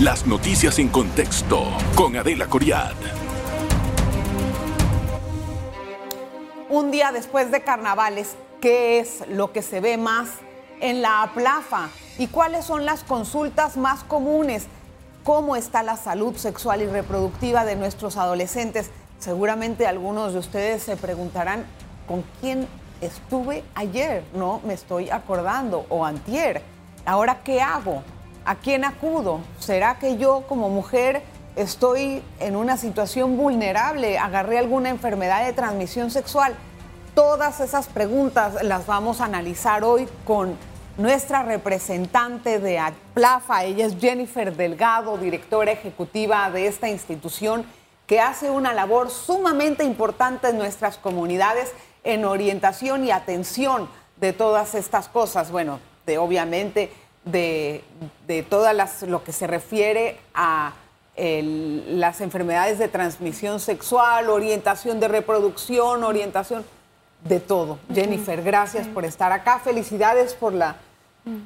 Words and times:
Las 0.00 0.26
noticias 0.26 0.78
en 0.78 0.88
contexto 0.88 1.68
con 1.94 2.14
Adela 2.16 2.48
Coriad. 2.48 2.92
Un 6.68 6.90
día 6.90 7.12
después 7.12 7.50
de 7.50 7.62
carnavales, 7.62 8.36
¿qué 8.60 8.98
es 8.98 9.26
lo 9.26 9.52
que 9.52 9.62
se 9.62 9.80
ve 9.80 9.96
más 9.96 10.28
en 10.82 11.00
la 11.00 11.30
plaza? 11.34 11.88
¿Y 12.18 12.26
cuáles 12.26 12.66
son 12.66 12.84
las 12.84 13.04
consultas 13.04 13.78
más 13.78 14.04
comunes? 14.04 14.66
¿Cómo 15.24 15.56
está 15.56 15.82
la 15.82 15.96
salud 15.96 16.36
sexual 16.36 16.82
y 16.82 16.86
reproductiva 16.86 17.64
de 17.64 17.76
nuestros 17.76 18.18
adolescentes? 18.18 18.90
Seguramente 19.18 19.86
algunos 19.86 20.34
de 20.34 20.40
ustedes 20.40 20.82
se 20.82 20.98
preguntarán, 20.98 21.64
¿con 22.06 22.22
quién 22.42 22.68
estuve 23.00 23.64
ayer? 23.74 24.24
No 24.34 24.60
me 24.62 24.74
estoy 24.74 25.08
acordando, 25.08 25.86
o 25.88 26.04
antier. 26.04 26.60
¿Ahora 27.06 27.40
qué 27.42 27.62
hago? 27.62 28.02
¿A 28.46 28.54
quién 28.54 28.84
acudo? 28.84 29.40
¿Será 29.58 29.98
que 29.98 30.18
yo 30.18 30.44
como 30.46 30.68
mujer 30.68 31.20
estoy 31.56 32.22
en 32.38 32.54
una 32.54 32.76
situación 32.76 33.36
vulnerable? 33.36 34.18
¿Agarré 34.18 34.58
alguna 34.58 34.88
enfermedad 34.88 35.44
de 35.44 35.52
transmisión 35.52 36.12
sexual? 36.12 36.54
Todas 37.16 37.58
esas 37.58 37.88
preguntas 37.88 38.62
las 38.62 38.86
vamos 38.86 39.20
a 39.20 39.24
analizar 39.24 39.82
hoy 39.82 40.06
con 40.24 40.56
nuestra 40.96 41.42
representante 41.42 42.60
de 42.60 42.78
APLAFA. 42.78 43.64
Ella 43.64 43.84
es 43.84 43.98
Jennifer 43.98 44.54
Delgado, 44.54 45.18
directora 45.18 45.72
ejecutiva 45.72 46.48
de 46.48 46.68
esta 46.68 46.88
institución 46.88 47.66
que 48.06 48.20
hace 48.20 48.48
una 48.48 48.72
labor 48.74 49.10
sumamente 49.10 49.82
importante 49.82 50.50
en 50.50 50.58
nuestras 50.58 50.98
comunidades 50.98 51.72
en 52.04 52.24
orientación 52.24 53.04
y 53.04 53.10
atención 53.10 53.88
de 54.18 54.32
todas 54.32 54.76
estas 54.76 55.08
cosas. 55.08 55.50
Bueno, 55.50 55.80
de 56.06 56.18
obviamente 56.18 56.92
de, 57.26 57.84
de 58.26 58.42
todas 58.42 58.74
las, 58.74 59.02
lo 59.02 59.22
que 59.22 59.32
se 59.32 59.46
refiere 59.46 60.18
a 60.32 60.72
las 61.18 62.20
enfermedades 62.20 62.78
de 62.78 62.88
transmisión 62.88 63.58
sexual, 63.58 64.28
orientación 64.28 65.00
de 65.00 65.08
reproducción, 65.08 66.04
orientación 66.04 66.64
de 67.24 67.40
todo. 67.40 67.78
Jennifer, 67.92 68.42
gracias 68.42 68.86
por 68.86 69.04
estar 69.06 69.32
acá. 69.32 69.58
Felicidades 69.58 70.34
por 70.34 70.52
la 70.52 70.76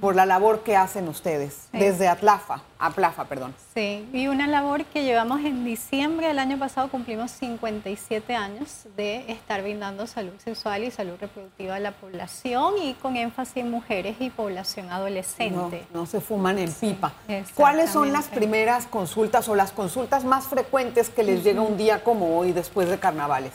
por 0.00 0.14
la 0.14 0.27
labor 0.27 0.62
que 0.62 0.77
hacen 0.77 1.09
ustedes 1.09 1.69
desde 1.73 2.09
Atlafa, 2.09 2.62
Aplafa, 2.78 3.25
perdón. 3.25 3.55
Sí, 3.75 4.09
y 4.12 4.27
una 4.27 4.47
labor 4.47 4.84
que 4.84 5.05
llevamos 5.05 5.41
en 5.41 5.64
diciembre 5.64 6.28
del 6.28 6.39
año 6.39 6.59
pasado, 6.59 6.89
cumplimos 6.89 7.31
57 7.31 8.34
años 8.34 8.84
de 8.97 9.31
estar 9.31 9.62
brindando 9.62 10.06
salud 10.06 10.33
sexual 10.39 10.84
y 10.84 10.91
salud 10.91 11.14
reproductiva 11.20 11.77
a 11.77 11.78
la 11.78 11.92
población 11.92 12.75
y 12.83 12.95
con 12.95 13.17
énfasis 13.17 13.59
en 13.59 13.70
mujeres 13.70 14.17
y 14.20 14.31
población 14.31 14.91
adolescente. 14.91 15.87
No, 15.92 16.06
se 16.06 16.20
fuman 16.20 16.59
en 16.59 16.72
pipa. 16.72 17.12
¿Cuáles 17.55 17.91
son 17.91 18.12
las 18.12 18.28
primeras 18.28 18.87
consultas 18.87 19.48
o 19.48 19.55
las 19.55 19.72
consultas 19.72 20.25
más 20.25 20.47
frecuentes 20.47 21.09
que 21.09 21.22
les 21.22 21.44
llega 21.44 21.61
un 21.61 21.77
día 21.77 22.05
como 22.05 22.39
hoy 22.39 22.53
después 22.53 22.89
de 22.89 22.98
carnavales? 22.98 23.53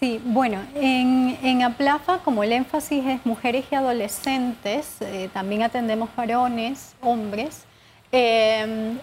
Sí, 0.00 0.18
bueno, 0.24 0.62
en, 0.74 1.38
en, 1.42 1.62
Aplafa, 1.62 2.20
como 2.20 2.42
el 2.42 2.54
énfasis 2.54 3.04
es 3.04 3.26
mujeres 3.26 3.66
y 3.70 3.74
adolescentes, 3.74 4.96
eh, 5.02 5.28
también 5.34 5.62
atendemos 5.62 6.08
varones, 6.16 6.94
hombres. 7.02 7.64
Em, 8.10 8.98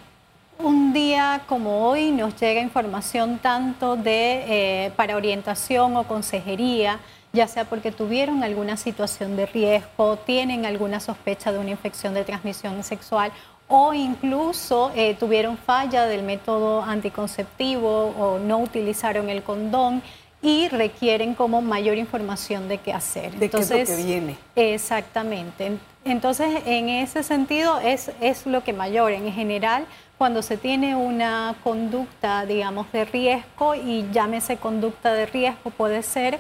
un 0.57 0.93
día 0.93 1.43
como 1.45 1.87
hoy 1.87 2.09
nos 2.09 2.35
llega 2.41 2.61
información 2.61 3.37
tanto 3.37 3.95
de 3.95 4.85
eh, 4.87 4.91
para 4.95 5.15
orientación 5.17 5.95
o 5.97 6.07
consejería, 6.07 6.99
ya 7.31 7.47
sea 7.47 7.65
porque 7.65 7.91
tuvieron 7.91 8.43
alguna 8.43 8.75
situación 8.75 9.35
de 9.35 9.45
riesgo, 9.45 10.15
tienen 10.15 10.65
alguna 10.65 10.99
sospecha 10.99 11.51
de 11.51 11.59
una 11.59 11.69
infección 11.69 12.15
de 12.15 12.23
transmisión 12.23 12.83
sexual 12.83 13.31
o 13.67 13.93
incluso 13.93 14.91
eh, 14.95 15.15
tuvieron 15.19 15.57
falla 15.57 16.05
del 16.07 16.23
método 16.23 16.81
anticonceptivo 16.81 18.15
o 18.17 18.39
no 18.39 18.57
utilizaron 18.57 19.29
el 19.29 19.43
condón 19.43 20.01
y 20.41 20.67
requieren 20.69 21.33
como 21.33 21.61
mayor 21.61 21.97
información 21.97 22.67
de 22.67 22.77
qué 22.77 22.93
hacer. 22.93 23.33
De 23.33 23.45
Entonces, 23.45 23.75
qué 23.75 23.81
es 23.81 23.89
lo 23.89 23.95
que 23.95 24.03
viene. 24.03 24.37
Exactamente. 24.55 25.77
Entonces, 26.05 26.61
en 26.65 26.89
ese 26.89 27.23
sentido 27.23 27.79
es, 27.79 28.11
es 28.21 28.45
lo 28.45 28.63
que 28.63 28.71
mayor. 28.71 29.11
En 29.11 29.31
general, 29.31 29.85
cuando 30.17 30.41
se 30.41 30.57
tiene 30.57 30.95
una 30.95 31.55
conducta, 31.63 32.45
digamos, 32.45 32.91
de 32.91 33.05
riesgo, 33.05 33.75
y 33.75 34.07
llámese 34.11 34.57
conducta 34.57 35.13
de 35.13 35.25
riesgo, 35.25 35.71
puede 35.71 36.03
ser 36.03 36.39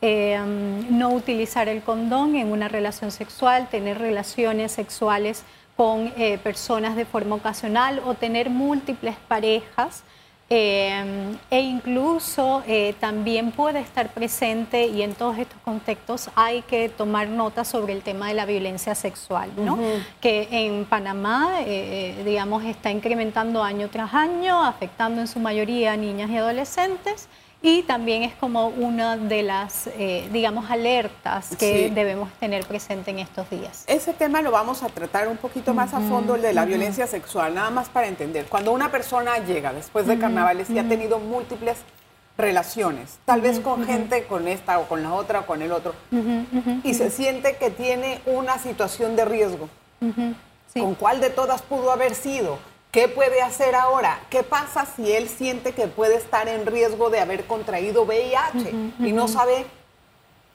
eh, 0.00 0.38
no 0.90 1.10
utilizar 1.10 1.68
el 1.68 1.82
condón 1.82 2.36
en 2.36 2.52
una 2.52 2.68
relación 2.68 3.10
sexual, 3.10 3.68
tener 3.68 3.98
relaciones 3.98 4.72
sexuales 4.72 5.42
con 5.76 6.12
eh, 6.16 6.38
personas 6.38 6.96
de 6.96 7.04
forma 7.04 7.36
ocasional 7.36 8.00
o 8.04 8.14
tener 8.14 8.50
múltiples 8.50 9.16
parejas 9.26 10.04
eh, 10.50 11.36
e 11.50 11.60
incluso 11.60 12.62
eh, 12.66 12.94
también 12.98 13.52
puede 13.52 13.80
estar 13.80 14.14
presente 14.14 14.86
y 14.86 15.02
en 15.02 15.14
todos 15.14 15.36
estos 15.36 15.60
contextos 15.60 16.30
hay 16.34 16.62
que 16.62 16.88
tomar 16.88 17.28
nota 17.28 17.64
sobre 17.64 17.92
el 17.92 18.02
tema 18.02 18.28
de 18.28 18.34
la 18.34 18.46
violencia 18.46 18.94
sexual, 18.94 19.50
¿no? 19.56 19.78
que 20.20 20.48
en 20.50 20.86
Panamá, 20.86 21.58
eh, 21.60 22.22
digamos, 22.24 22.64
está 22.64 22.90
incrementando 22.90 23.62
año 23.62 23.88
tras 23.90 24.14
año, 24.14 24.64
afectando 24.64 25.20
en 25.20 25.28
su 25.28 25.38
mayoría 25.38 25.92
a 25.92 25.96
niñas 25.96 26.30
y 26.30 26.36
adolescentes 26.38 27.28
y 27.60 27.82
también 27.82 28.22
es 28.22 28.34
como 28.34 28.68
una 28.68 29.16
de 29.16 29.42
las, 29.42 29.88
eh, 29.88 30.28
digamos, 30.32 30.70
alertas 30.70 31.56
que 31.56 31.90
debemos 31.90 32.32
tener 32.34 32.64
presente 32.64 33.10
en 33.10 33.18
estos 33.18 33.50
días. 33.50 33.84
Ese 33.88 34.12
tema 34.12 34.42
lo 34.42 34.50
vamos 34.50 34.82
a 34.82 34.88
tratar 34.88 35.26
un 35.28 35.36
poquito 35.36 35.74
más 35.74 35.92
a 35.92 36.00
fondo, 36.00 36.36
el 36.36 36.42
de 36.42 36.52
la 36.52 36.64
violencia 36.64 37.06
sexual, 37.06 37.54
nada 37.54 37.70
más 37.70 37.88
para 37.88 38.06
entender. 38.06 38.46
Cuando 38.46 38.72
una 38.72 38.90
persona 38.90 39.38
llega 39.38 39.72
después 39.72 40.06
de 40.06 40.18
carnavales 40.18 40.70
y 40.70 40.78
ha 40.78 40.88
tenido 40.88 41.18
múltiples 41.18 41.78
relaciones, 42.36 43.18
tal 43.24 43.40
vez 43.40 43.58
con 43.58 43.84
gente, 43.84 44.24
con 44.24 44.46
esta 44.46 44.78
o 44.78 44.86
con 44.86 45.02
la 45.02 45.12
otra 45.12 45.40
o 45.40 45.46
con 45.46 45.60
el 45.60 45.72
otro, 45.72 45.94
y 46.84 46.94
se 46.94 47.10
siente 47.10 47.56
que 47.56 47.70
tiene 47.70 48.20
una 48.26 48.58
situación 48.58 49.16
de 49.16 49.24
riesgo, 49.24 49.68
¿con 50.78 50.94
cuál 50.94 51.20
de 51.20 51.30
todas 51.30 51.62
pudo 51.62 51.90
haber 51.90 52.14
sido? 52.14 52.60
¿Qué 52.90 53.06
puede 53.06 53.42
hacer 53.42 53.74
ahora? 53.74 54.20
¿Qué 54.30 54.42
pasa 54.42 54.86
si 54.86 55.12
él 55.12 55.28
siente 55.28 55.72
que 55.72 55.88
puede 55.88 56.16
estar 56.16 56.48
en 56.48 56.64
riesgo 56.64 57.10
de 57.10 57.20
haber 57.20 57.44
contraído 57.44 58.04
VIH 58.04 58.70
y 59.00 59.12
no 59.12 59.28
sabe 59.28 59.66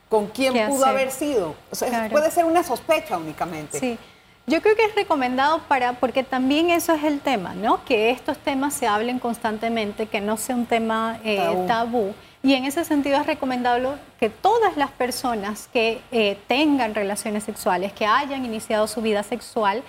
con 0.09 0.27
quién 0.27 0.67
pudo 0.67 0.85
haber 0.85 1.11
sido? 1.11 1.55
O 1.71 1.75
sea, 1.75 2.09
puede 2.09 2.31
ser 2.31 2.45
una 2.45 2.63
sospecha 2.63 3.17
únicamente. 3.17 3.79
Sí. 3.79 3.99
Yo 4.45 4.61
creo 4.61 4.75
que 4.75 4.83
es 4.83 4.95
recomendado 4.95 5.59
para, 5.69 5.93
porque 5.93 6.23
también 6.23 6.69
eso 6.69 6.93
es 6.93 7.03
el 7.05 7.21
tema, 7.21 7.53
¿no? 7.53 7.85
Que 7.85 8.09
estos 8.09 8.37
temas 8.37 8.73
se 8.73 8.87
hablen 8.87 9.19
constantemente, 9.19 10.07
que 10.07 10.19
no 10.19 10.35
sea 10.35 10.55
un 10.55 10.65
tema 10.65 11.19
eh, 11.23 11.65
tabú. 11.65 12.13
Y 12.41 12.55
en 12.55 12.65
ese 12.65 12.83
sentido 12.83 13.21
es 13.21 13.25
recomendable 13.25 13.91
que 14.19 14.29
todas 14.29 14.75
las 14.75 14.91
personas 14.91 15.69
que 15.71 16.01
eh, 16.11 16.37
tengan 16.47 16.93
relaciones 16.93 17.45
sexuales, 17.45 17.93
que 17.93 18.05
hayan 18.05 18.43
iniciado 18.43 18.85
su 18.87 19.01
vida 19.01 19.23
sexual, 19.23 19.81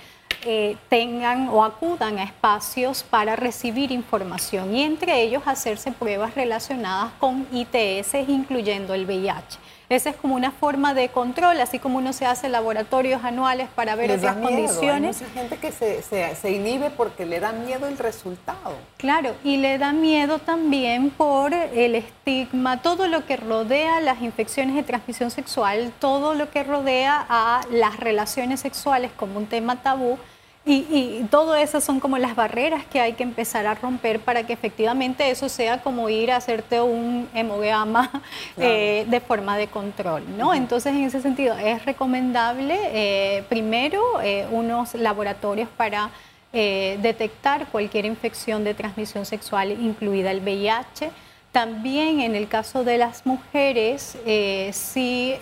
eh, 0.44 0.76
tengan 0.88 1.48
o 1.48 1.64
acudan 1.64 2.18
a 2.18 2.24
espacios 2.24 3.02
para 3.02 3.36
recibir 3.36 3.92
información 3.92 4.74
y 4.74 4.82
entre 4.82 5.22
ellos 5.22 5.42
hacerse 5.46 5.92
pruebas 5.92 6.34
relacionadas 6.34 7.12
con 7.18 7.46
ITS, 7.52 8.14
incluyendo 8.28 8.94
el 8.94 9.06
VIH. 9.06 9.58
Esa 9.88 10.10
es 10.10 10.16
como 10.16 10.34
una 10.34 10.50
forma 10.50 10.94
de 10.94 11.08
control, 11.08 11.60
así 11.60 11.78
como 11.78 11.98
uno 11.98 12.12
se 12.12 12.24
hace 12.24 12.48
laboratorios 12.48 13.22
anuales 13.22 13.68
para 13.74 13.94
ver 13.96 14.12
otras 14.12 14.36
condiciones. 14.36 15.20
Hay 15.20 15.26
mucha 15.28 15.40
gente 15.40 15.56
que 15.58 15.72
se, 15.72 16.02
se, 16.02 16.34
se, 16.36 16.52
inhibe 16.52 16.90
porque 16.90 17.26
le 17.26 17.38
da 17.38 17.52
miedo 17.52 17.86
el 17.86 17.98
resultado. 17.98 18.76
Claro, 18.96 19.34
y 19.44 19.58
le 19.58 19.76
da 19.78 19.92
miedo 19.92 20.38
también 20.38 21.10
por 21.10 21.52
el 21.52 21.94
estigma, 21.96 22.80
todo 22.80 23.06
lo 23.08 23.26
que 23.26 23.36
rodea 23.36 24.00
las 24.00 24.22
infecciones 24.22 24.74
de 24.74 24.82
transmisión 24.82 25.30
sexual, 25.30 25.92
todo 25.98 26.34
lo 26.34 26.50
que 26.50 26.64
rodea 26.64 27.24
a 27.28 27.60
las 27.70 27.98
relaciones 27.98 28.60
sexuales 28.60 29.10
como 29.16 29.38
un 29.38 29.46
tema 29.46 29.82
tabú 29.82 30.18
y, 30.66 30.86
y, 30.90 31.26
todo 31.30 31.54
eso 31.56 31.78
son 31.82 32.00
como 32.00 32.16
las 32.16 32.36
barreras 32.36 32.86
que 32.86 32.98
hay 32.98 33.12
que 33.12 33.22
empezar 33.22 33.66
a 33.66 33.74
romper 33.74 34.20
para 34.20 34.46
que 34.46 34.54
efectivamente 34.54 35.30
eso 35.30 35.50
sea 35.50 35.82
como 35.82 36.08
ir 36.08 36.32
a 36.32 36.36
hacerte 36.36 36.80
un 36.80 37.28
hemograma 37.34 38.10
eh, 38.56 39.04
de 39.06 39.20
forma 39.20 39.58
de 39.58 39.66
control, 39.66 40.24
¿no? 40.38 40.54
Entonces, 40.54 40.94
en 40.94 41.04
ese 41.04 41.20
sentido, 41.20 41.54
es 41.54 41.84
recomendable 41.84 42.78
eh, 42.82 43.44
primero 43.50 44.22
eh, 44.22 44.46
unos 44.50 44.94
laboratorios 44.94 45.68
para 45.76 46.10
detectar 46.52 47.66
cualquier 47.66 48.04
infección 48.04 48.62
de 48.62 48.74
transmisión 48.74 49.26
sexual, 49.26 49.72
incluida 49.72 50.30
el 50.30 50.38
VIH. 50.38 51.10
También 51.50 52.20
en 52.20 52.36
el 52.36 52.46
caso 52.46 52.84
de 52.84 52.96
las 52.96 53.26
mujeres, 53.26 54.16
si 54.70 55.34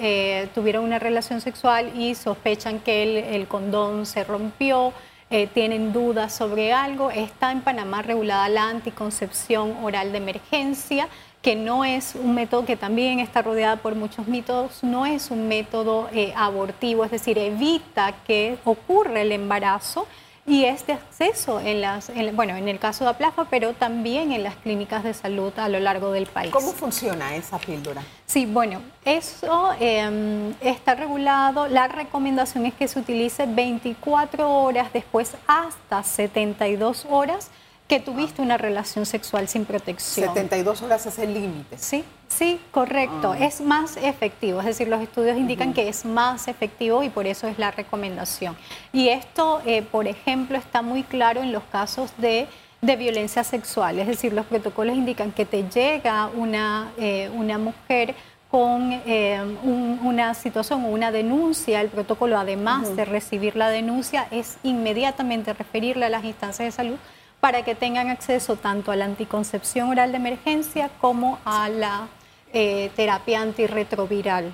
tuvieron 0.54 0.84
una 0.84 0.98
relación 0.98 1.42
sexual 1.42 1.92
y 2.00 2.14
sospechan 2.14 2.78
que 2.78 3.02
el, 3.02 3.16
el 3.34 3.46
condón 3.46 4.06
se 4.06 4.24
rompió, 4.24 4.94
eh, 5.32 5.46
tienen 5.46 5.94
dudas 5.94 6.34
sobre 6.34 6.74
algo, 6.74 7.10
está 7.10 7.52
en 7.52 7.62
Panamá 7.62 8.02
regulada 8.02 8.50
la 8.50 8.68
anticoncepción 8.68 9.78
oral 9.82 10.12
de 10.12 10.18
emergencia, 10.18 11.08
que 11.40 11.56
no 11.56 11.86
es 11.86 12.14
un 12.14 12.34
método 12.34 12.66
que 12.66 12.76
también 12.76 13.18
está 13.18 13.40
rodeada 13.40 13.76
por 13.76 13.94
muchos 13.94 14.28
mitos, 14.28 14.84
no 14.84 15.06
es 15.06 15.30
un 15.30 15.48
método 15.48 16.10
eh, 16.12 16.34
abortivo, 16.36 17.02
es 17.06 17.10
decir, 17.10 17.38
evita 17.38 18.12
que 18.26 18.58
ocurra 18.64 19.22
el 19.22 19.32
embarazo. 19.32 20.06
Y 20.44 20.64
este 20.64 20.92
acceso 20.92 21.60
en 21.60 21.80
las, 21.80 22.10
bueno, 22.34 22.56
en 22.56 22.68
el 22.68 22.78
caso 22.80 23.04
de 23.04 23.10
Aplafa, 23.10 23.44
pero 23.44 23.74
también 23.74 24.32
en 24.32 24.42
las 24.42 24.56
clínicas 24.56 25.04
de 25.04 25.14
salud 25.14 25.52
a 25.56 25.68
lo 25.68 25.78
largo 25.78 26.10
del 26.10 26.26
país. 26.26 26.52
¿Cómo 26.52 26.72
funciona 26.72 27.36
esa 27.36 27.58
píldora? 27.58 28.02
Sí, 28.26 28.46
bueno, 28.46 28.82
eso 29.04 29.72
em, 29.78 30.52
está 30.60 30.96
regulado. 30.96 31.68
La 31.68 31.86
recomendación 31.86 32.66
es 32.66 32.74
que 32.74 32.88
se 32.88 32.98
utilice 32.98 33.46
24 33.46 34.50
horas 34.50 34.92
después 34.92 35.32
hasta 35.46 36.02
72 36.02 37.06
horas 37.08 37.50
que 37.86 38.00
tuviste 38.00 38.42
una 38.42 38.56
relación 38.56 39.06
sexual 39.06 39.48
sin 39.48 39.64
protección. 39.64 40.26
72 40.28 40.82
horas 40.82 41.06
es 41.06 41.18
el 41.18 41.34
límite. 41.34 41.78
Sí, 41.78 42.04
sí, 42.32 42.60
correcto. 42.70 43.32
Ah. 43.32 43.44
Es 43.44 43.60
más 43.60 43.96
efectivo, 43.96 44.60
es 44.60 44.66
decir, 44.66 44.88
los 44.88 45.00
estudios 45.00 45.36
indican 45.36 45.72
que 45.72 45.88
es 45.88 46.04
más 46.04 46.48
efectivo 46.48 47.02
y 47.02 47.10
por 47.10 47.26
eso 47.26 47.46
es 47.46 47.58
la 47.58 47.70
recomendación. 47.70 48.56
Y 48.92 49.08
esto, 49.08 49.60
eh, 49.66 49.82
por 49.82 50.06
ejemplo, 50.06 50.56
está 50.56 50.82
muy 50.82 51.02
claro 51.02 51.42
en 51.42 51.52
los 51.52 51.62
casos 51.64 52.12
de, 52.18 52.48
violencia 52.80 53.44
sexual, 53.44 54.00
es 54.00 54.08
decir, 54.08 54.32
los 54.32 54.44
protocolos 54.44 54.96
indican 54.96 55.30
que 55.30 55.46
te 55.46 55.68
llega 55.68 56.28
una, 56.34 56.90
eh, 56.98 57.30
una 57.32 57.56
mujer 57.56 58.16
con 58.50 58.92
eh, 59.06 59.40
una 59.64 60.34
situación 60.34 60.84
o 60.84 60.88
una 60.88 61.12
denuncia, 61.12 61.80
el 61.80 61.88
protocolo, 61.88 62.36
además 62.38 62.94
de 62.96 63.04
recibir 63.04 63.54
la 63.54 63.70
denuncia, 63.70 64.26
es 64.30 64.58
inmediatamente 64.64 65.54
referirla 65.54 66.06
a 66.06 66.10
las 66.10 66.24
instancias 66.24 66.66
de 66.66 66.72
salud 66.72 66.98
para 67.40 67.64
que 67.64 67.74
tengan 67.74 68.08
acceso 68.08 68.56
tanto 68.56 68.92
a 68.92 68.96
la 68.96 69.06
anticoncepción 69.06 69.88
oral 69.88 70.12
de 70.12 70.18
emergencia 70.18 70.90
como 71.00 71.38
a 71.44 71.68
la 71.68 72.08
eh, 72.54 72.90
terapia 72.94 73.40
antirretroviral 73.40 74.52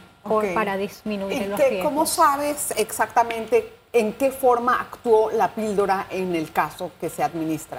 para 0.55 0.77
disminuir 0.77 1.49
los 1.49 1.59
riesgos. 1.59 1.83
¿Cómo 1.83 2.07
sabes 2.07 2.73
exactamente 2.77 3.73
en 3.93 4.13
qué 4.13 4.31
forma 4.31 4.81
actuó 4.81 5.33
la 5.33 5.49
píldora 5.49 6.07
en 6.11 6.37
el 6.37 6.53
caso 6.53 6.93
que 7.01 7.11
se 7.11 7.25
administra? 7.25 7.77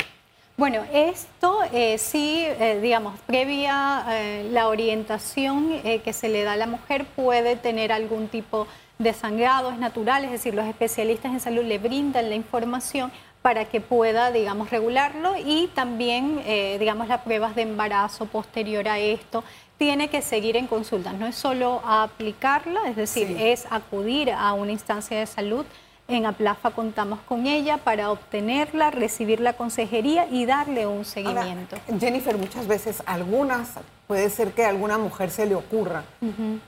Bueno, 0.58 0.84
esto 0.92 1.62
eh, 1.72 1.98
sí, 1.98 2.44
eh, 2.46 2.80
digamos, 2.82 3.18
previa 3.26 4.06
la 4.52 4.68
orientación 4.68 5.82
que 5.82 6.12
se 6.12 6.28
le 6.28 6.44
da 6.44 6.54
a 6.54 6.58
la 6.58 6.68
mujer 6.68 7.06
puede 7.06 7.56
tener 7.56 7.94
algún 7.94 8.28
tipo 8.28 8.68
de 8.98 9.14
sangrado, 9.14 9.72
es 9.72 9.78
natural, 9.78 10.26
es 10.26 10.32
decir, 10.32 10.54
los 10.54 10.66
especialistas 10.66 11.32
en 11.32 11.40
salud 11.40 11.64
le 11.64 11.78
brindan 11.78 12.28
la 12.28 12.36
información, 12.36 13.10
para 13.42 13.64
que 13.64 13.80
pueda, 13.80 14.34
digamos, 14.34 14.70
regularlo 14.70 15.36
y 15.38 15.68
también, 15.68 16.44
digamos, 16.78 17.08
las 17.08 17.22
pruebas 17.22 17.56
de 17.56 17.62
embarazo 17.62 18.26
posterior 18.26 18.90
a 18.90 19.00
esto 19.00 19.46
tiene 19.80 20.10
que 20.10 20.22
seguir 20.22 20.58
en 20.58 20.68
consultas. 20.68 21.14
No 21.16 21.26
es 21.26 21.36
solo 21.36 21.82
aplicarla, 21.86 22.82
es 22.90 22.98
decir, 22.98 23.36
es 23.40 23.66
acudir 23.72 24.30
a 24.30 24.54
una 24.54 24.74
instancia 24.74 25.18
de 25.18 25.26
salud. 25.26 25.66
En 26.10 26.26
Aplafa 26.26 26.72
contamos 26.72 27.20
con 27.22 27.48
ella 27.48 27.78
para 27.78 28.12
obtenerla, 28.12 28.92
recibir 28.92 29.40
la 29.40 29.54
consejería 29.54 30.28
y 30.30 30.46
darle 30.46 30.86
un 30.86 31.06
seguimiento. 31.06 31.78
Jennifer, 32.00 32.38
muchas 32.38 32.68
veces 32.68 33.02
algunas, 33.06 33.70
puede 34.06 34.30
ser 34.30 34.52
que 34.52 34.66
a 34.66 34.70
alguna 34.70 34.98
mujer 34.98 35.32
se 35.32 35.46
le 35.46 35.56
ocurra 35.56 36.04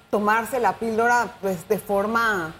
tomarse 0.09 0.59
la 0.59 0.73
píldora 0.73 1.33
pues, 1.41 1.67
de 1.67 1.79
forma 1.79 2.53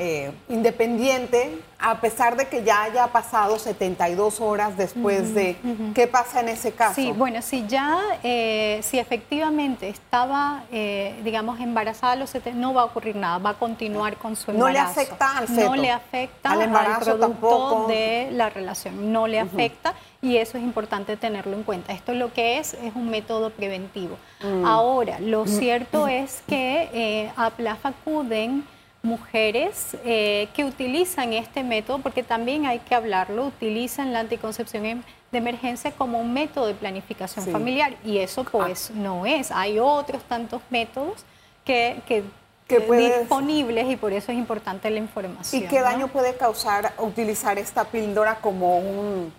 eh, 0.00 0.30
independiente, 0.48 1.60
a 1.80 2.00
pesar 2.00 2.36
de 2.36 2.46
que 2.46 2.62
ya 2.62 2.84
haya 2.84 3.08
pasado 3.08 3.58
72 3.58 4.40
horas 4.40 4.76
después 4.76 5.34
de... 5.34 5.56
¿Qué 5.92 6.06
pasa 6.06 6.38
en 6.38 6.50
ese 6.50 6.70
caso? 6.70 6.94
Sí, 6.94 7.10
bueno, 7.10 7.42
si 7.42 7.66
ya, 7.66 7.98
eh, 8.22 8.78
si 8.84 9.00
efectivamente 9.00 9.88
estaba, 9.88 10.62
eh, 10.70 11.20
digamos, 11.24 11.58
embarazada 11.58 12.14
los 12.14 12.32
no 12.54 12.74
va 12.74 12.82
a 12.82 12.84
ocurrir 12.84 13.16
nada, 13.16 13.38
va 13.38 13.50
a 13.50 13.54
continuar 13.54 14.18
con 14.18 14.36
su 14.36 14.52
embarazo. 14.52 14.68
¿No 14.68 14.72
le 14.72 14.78
afecta 14.78 15.36
al 15.36 15.48
feto? 15.48 15.66
No 15.66 15.74
le 15.74 15.90
afecta 15.90 16.50
al, 16.52 16.62
embarazo 16.62 17.18
producto 17.18 17.86
de 17.88 18.28
la 18.30 18.50
relación, 18.50 19.12
no 19.12 19.26
le 19.26 19.40
afecta 19.40 19.94
y 20.22 20.36
eso 20.36 20.58
es 20.58 20.62
importante 20.62 21.16
tenerlo 21.16 21.56
en 21.56 21.64
cuenta. 21.64 21.92
Esto 21.92 22.12
lo 22.12 22.32
que 22.32 22.58
es 22.58 22.74
es 22.74 22.94
un 22.94 23.10
método 23.10 23.50
preventivo. 23.50 24.16
Mm. 24.44 24.64
Ahora, 24.64 25.18
lo 25.18 25.44
mm. 25.44 25.48
cierto 25.48 26.06
es 26.06 26.44
que 26.46 27.32
a 27.36 27.50
Plafa 27.50 27.88
acuden 27.88 28.64
mujeres 29.08 29.96
eh, 30.04 30.48
que 30.54 30.64
utilizan 30.64 31.32
este 31.32 31.64
método, 31.64 31.98
porque 31.98 32.22
también 32.22 32.66
hay 32.66 32.78
que 32.80 32.94
hablarlo, 32.94 33.46
utilizan 33.46 34.12
la 34.12 34.20
anticoncepción 34.20 35.02
de 35.32 35.38
emergencia 35.38 35.90
como 35.92 36.20
un 36.20 36.32
método 36.32 36.66
de 36.66 36.74
planificación 36.74 37.46
familiar 37.46 37.96
y 38.04 38.18
eso 38.18 38.44
pues 38.44 38.90
no 38.90 39.26
es. 39.26 39.50
Hay 39.50 39.78
otros 39.78 40.22
tantos 40.24 40.62
métodos 40.70 41.24
que, 41.64 42.00
que, 42.06 42.22
disponibles 42.68 43.90
y 43.90 43.96
por 43.96 44.12
eso 44.12 44.30
es 44.30 44.38
importante 44.38 44.90
la 44.90 44.98
información. 44.98 45.62
¿Y 45.62 45.66
qué 45.66 45.80
daño 45.80 46.08
puede 46.08 46.36
causar 46.36 46.92
utilizar 46.98 47.58
esta 47.58 47.84
píldora 47.84 48.36
como 48.36 48.78
un, 48.78 49.32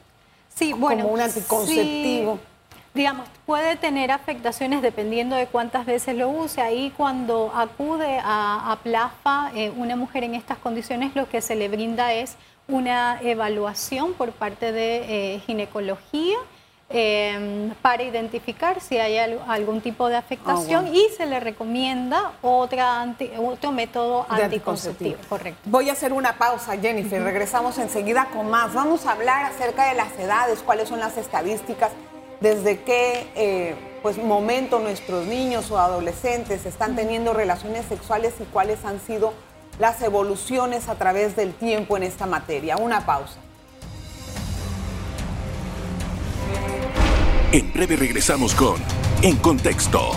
sí, 0.54 0.74
bueno, 0.74 1.04
como 1.04 1.14
un 1.14 1.22
anticonceptivo? 1.22 2.40
Digamos, 2.94 3.28
puede 3.46 3.76
tener 3.76 4.12
afectaciones 4.12 4.82
dependiendo 4.82 5.36
de 5.36 5.48
cuántas 5.48 5.86
veces 5.86 6.16
lo 6.16 6.30
use. 6.30 6.62
Ahí 6.62 6.92
cuando 6.96 7.52
acude 7.56 8.20
a, 8.24 8.78
Plafa 8.84 9.52
eh, 9.56 9.72
una 9.76 9.96
mujer 9.96 10.24
en 10.24 10.36
estas 10.36 10.58
condiciones, 10.58 11.16
lo 11.16 11.30
que 11.30 11.42
se 11.42 11.56
le 11.56 11.68
brinda 11.68 12.14
es 12.14 12.36
una 12.68 13.20
evaluación 13.22 14.14
por 14.14 14.32
parte 14.32 14.72
de 14.72 15.36
eh, 15.36 15.40
ginecología. 15.46 16.38
Em, 16.92 17.70
para 17.84 18.02
identificar 18.02 18.82
si 18.82 18.98
hay 18.98 19.20
algún 19.20 19.80
tipo 19.80 20.10
de 20.10 20.16
afectación 20.16 20.86
ah, 20.88 20.92
y 20.92 21.08
se 21.16 21.28
le 21.28 21.40
recomienda 21.40 22.32
otra 22.42 23.16
otro 23.38 23.72
método 23.72 24.26
anticonceptivo. 24.28 25.18
Correcto. 25.30 25.62
Voy 25.66 25.90
a 25.90 25.94
hacer 25.94 26.14
una 26.14 26.40
pausa, 26.40 26.76
Jennifer. 26.80 27.22
Regresamos 27.22 27.78
enseguida 27.78 28.30
con 28.34 28.50
más. 28.50 28.74
Vamos 28.74 29.06
a 29.06 29.12
hablar 29.12 29.46
acerca 29.46 29.88
de 29.90 29.94
las 29.94 30.18
edades, 30.18 30.64
cuáles 30.66 30.90
son 30.90 31.00
las 31.00 31.16
estadísticas 31.18 31.92
desde 32.42 32.82
qué 32.82 33.30
eh, 33.36 33.76
pues, 34.02 34.18
momento 34.18 34.80
nuestros 34.80 35.26
niños 35.28 35.70
o 35.72 35.78
adolescentes 35.78 36.66
están 36.66 36.96
teniendo 36.96 37.34
relaciones 37.34 37.86
sexuales 37.86 38.34
y 38.40 38.44
cuáles 38.46 38.86
han 38.86 39.00
sido 39.00 39.34
las 39.78 40.02
evoluciones 40.02 40.90
a 40.90 40.96
través 40.96 41.36
del 41.36 41.54
tiempo 41.54 41.98
en 41.98 42.04
esta 42.04 42.26
materia. 42.26 42.78
Una 42.78 43.06
pausa. 43.06 43.40
En 47.52 47.74
breve 47.74 47.96
regresamos 47.96 48.54
con 48.54 48.76
En 49.24 49.38
Contexto. 49.38 50.12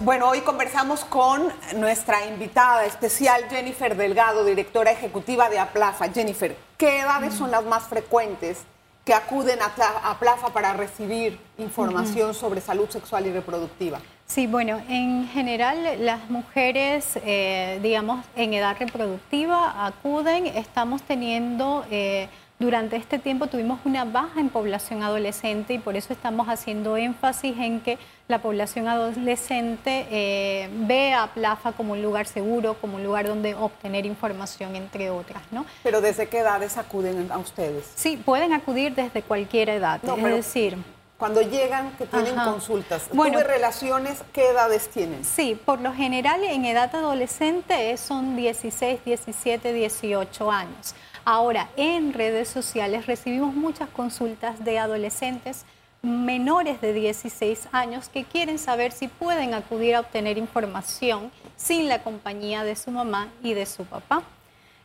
Bueno, 0.00 0.28
hoy 0.28 0.40
conversamos 0.40 1.04
con 1.04 1.52
nuestra 1.76 2.26
invitada 2.26 2.84
especial, 2.86 3.44
Jennifer 3.50 3.96
Delgado, 3.96 4.44
directora 4.44 4.90
ejecutiva 4.90 5.50
de 5.50 5.58
APLAFA. 5.58 6.10
Jennifer, 6.10 6.56
¿qué 6.78 7.00
edades 7.00 7.34
son 7.34 7.50
las 7.50 7.64
más 7.64 7.84
frecuentes 7.84 8.58
que 9.04 9.14
acuden 9.14 9.58
a, 9.62 10.18
Plafa 10.18 10.48
para 10.52 10.72
recibir 10.72 11.38
información 11.58 12.34
sobre 12.34 12.60
salud 12.60 12.88
sexual 12.90 13.26
y 13.26 13.32
reproductiva? 13.32 14.00
Sí, 14.26 14.46
bueno, 14.46 14.80
en 14.88 15.26
general 15.28 16.04
las 16.04 16.30
mujeres, 16.30 17.18
eh, 17.24 17.80
digamos, 17.82 18.24
en 18.36 18.54
edad 18.54 18.76
reproductiva 18.78 19.86
acuden, 19.86 20.46
estamos 20.46 21.02
teniendo... 21.02 21.84
Eh, 21.90 22.28
durante 22.60 22.96
este 22.96 23.18
tiempo 23.18 23.46
tuvimos 23.46 23.80
una 23.86 24.04
baja 24.04 24.38
en 24.38 24.50
población 24.50 25.02
adolescente 25.02 25.74
y 25.74 25.78
por 25.78 25.96
eso 25.96 26.12
estamos 26.12 26.46
haciendo 26.48 26.98
énfasis 26.98 27.56
en 27.58 27.80
que 27.80 27.98
la 28.28 28.42
población 28.42 28.86
adolescente 28.86 30.06
eh, 30.10 30.68
ve 30.86 31.14
a 31.14 31.28
Plafa 31.28 31.72
como 31.72 31.94
un 31.94 32.02
lugar 32.02 32.26
seguro, 32.26 32.74
como 32.74 32.96
un 32.96 33.02
lugar 33.02 33.26
donde 33.26 33.54
obtener 33.54 34.04
información, 34.04 34.76
entre 34.76 35.08
otras. 35.08 35.42
¿no? 35.50 35.64
¿Pero 35.82 36.02
desde 36.02 36.28
qué 36.28 36.40
edades 36.40 36.76
acuden 36.76 37.32
a 37.32 37.38
ustedes? 37.38 37.90
Sí, 37.94 38.18
pueden 38.18 38.52
acudir 38.52 38.94
desde 38.94 39.22
cualquier 39.22 39.70
edad. 39.70 39.98
es 40.04 40.22
decir, 40.22 40.76
cuando 41.16 41.42
llegan, 41.42 41.92
que 41.98 42.06
tienen 42.06 42.34
consultas. 42.34 43.08
Bueno, 43.12 43.38
¿Tuve 43.38 43.44
relaciones? 43.46 44.22
¿Qué 44.32 44.48
edades 44.48 44.88
tienen? 44.88 45.22
Sí, 45.22 45.58
por 45.66 45.80
lo 45.80 45.92
general 45.92 46.42
en 46.44 46.64
edad 46.64 46.94
adolescente 46.94 47.94
son 47.98 48.36
16, 48.36 49.04
17, 49.04 49.72
18 49.72 50.50
años. 50.50 50.94
Ahora, 51.24 51.68
en 51.76 52.12
redes 52.12 52.48
sociales 52.48 53.06
recibimos 53.06 53.54
muchas 53.54 53.88
consultas 53.90 54.64
de 54.64 54.78
adolescentes 54.78 55.64
menores 56.02 56.80
de 56.80 56.94
16 56.94 57.68
años 57.72 58.08
que 58.08 58.24
quieren 58.24 58.58
saber 58.58 58.90
si 58.90 59.08
pueden 59.08 59.52
acudir 59.52 59.96
a 59.96 60.00
obtener 60.00 60.38
información 60.38 61.30
sin 61.56 61.88
la 61.88 62.02
compañía 62.02 62.64
de 62.64 62.74
su 62.74 62.90
mamá 62.90 63.28
y 63.42 63.52
de 63.52 63.66
su 63.66 63.84
papá. 63.84 64.22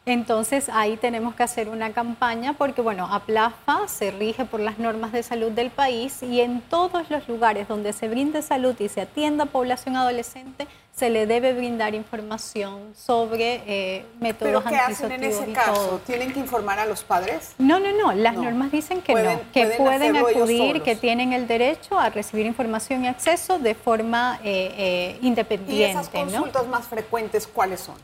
Entonces 0.06 0.70
ahí 0.70 0.98
tenemos 0.98 1.34
que 1.34 1.42
hacer 1.42 1.68
una 1.68 1.92
campaña 1.92 2.54
porque, 2.54 2.82
bueno, 2.82 3.08
APLAFA 3.12 3.88
se 3.88 4.12
rige 4.12 4.46
por 4.46 4.60
las 4.60 4.78
normas 4.78 5.12
de 5.12 5.24
salud 5.24 5.52
del 5.52 5.72
país 5.72 6.22
y 6.22 6.42
en 6.42 6.62
todos 6.62 7.10
los 7.10 7.28
lugares 7.28 7.68
donde 7.68 7.92
se 7.92 8.08
brinde 8.08 8.44
salud 8.44 8.76
y 8.80 8.88
se 8.88 9.02
atienda 9.02 9.46
a 9.46 9.48
población 9.48 9.96
adolescente, 9.96 10.68
se 10.96 11.10
le 11.10 11.26
debe 11.26 11.54
brindar 11.54 11.96
información 11.96 12.94
sobre 12.96 13.64
eh, 13.66 14.06
métodos 14.20 14.64
¿Pero 14.64 14.70
qué 14.70 14.78
hacen 14.78 15.12
en 15.12 15.24
ese 15.24 15.52
caso? 15.54 16.00
¿Tienen 16.06 16.32
que 16.32 16.40
informar 16.40 16.78
a 16.78 16.86
los 16.86 17.04
padres? 17.04 17.56
No, 17.58 17.80
no, 17.80 17.92
no. 17.92 18.14
Las 18.14 18.36
normas 18.36 18.72
dicen 18.72 19.02
que 19.02 19.14
no, 19.14 19.42
que 19.52 19.66
pueden, 19.78 20.16
acudir, 20.16 20.84
que 20.84 20.96
tienen 20.96 21.34
el 21.34 21.48
derecho 21.48 21.98
a 22.00 22.12
recibir 22.12 22.46
información 22.46 23.04
y 23.04 23.08
acceso 23.08 23.58
de 23.58 23.74
forma 23.74 24.40
eh, 24.44 24.74
eh, 24.78 25.20
independiente. 25.22 25.74
¿Y 25.76 25.84
esas 25.84 26.10
consultas 26.10 26.68
más 26.68 26.86
frecuentes 26.86 27.48
cuáles 27.48 27.82
son? 27.82 27.96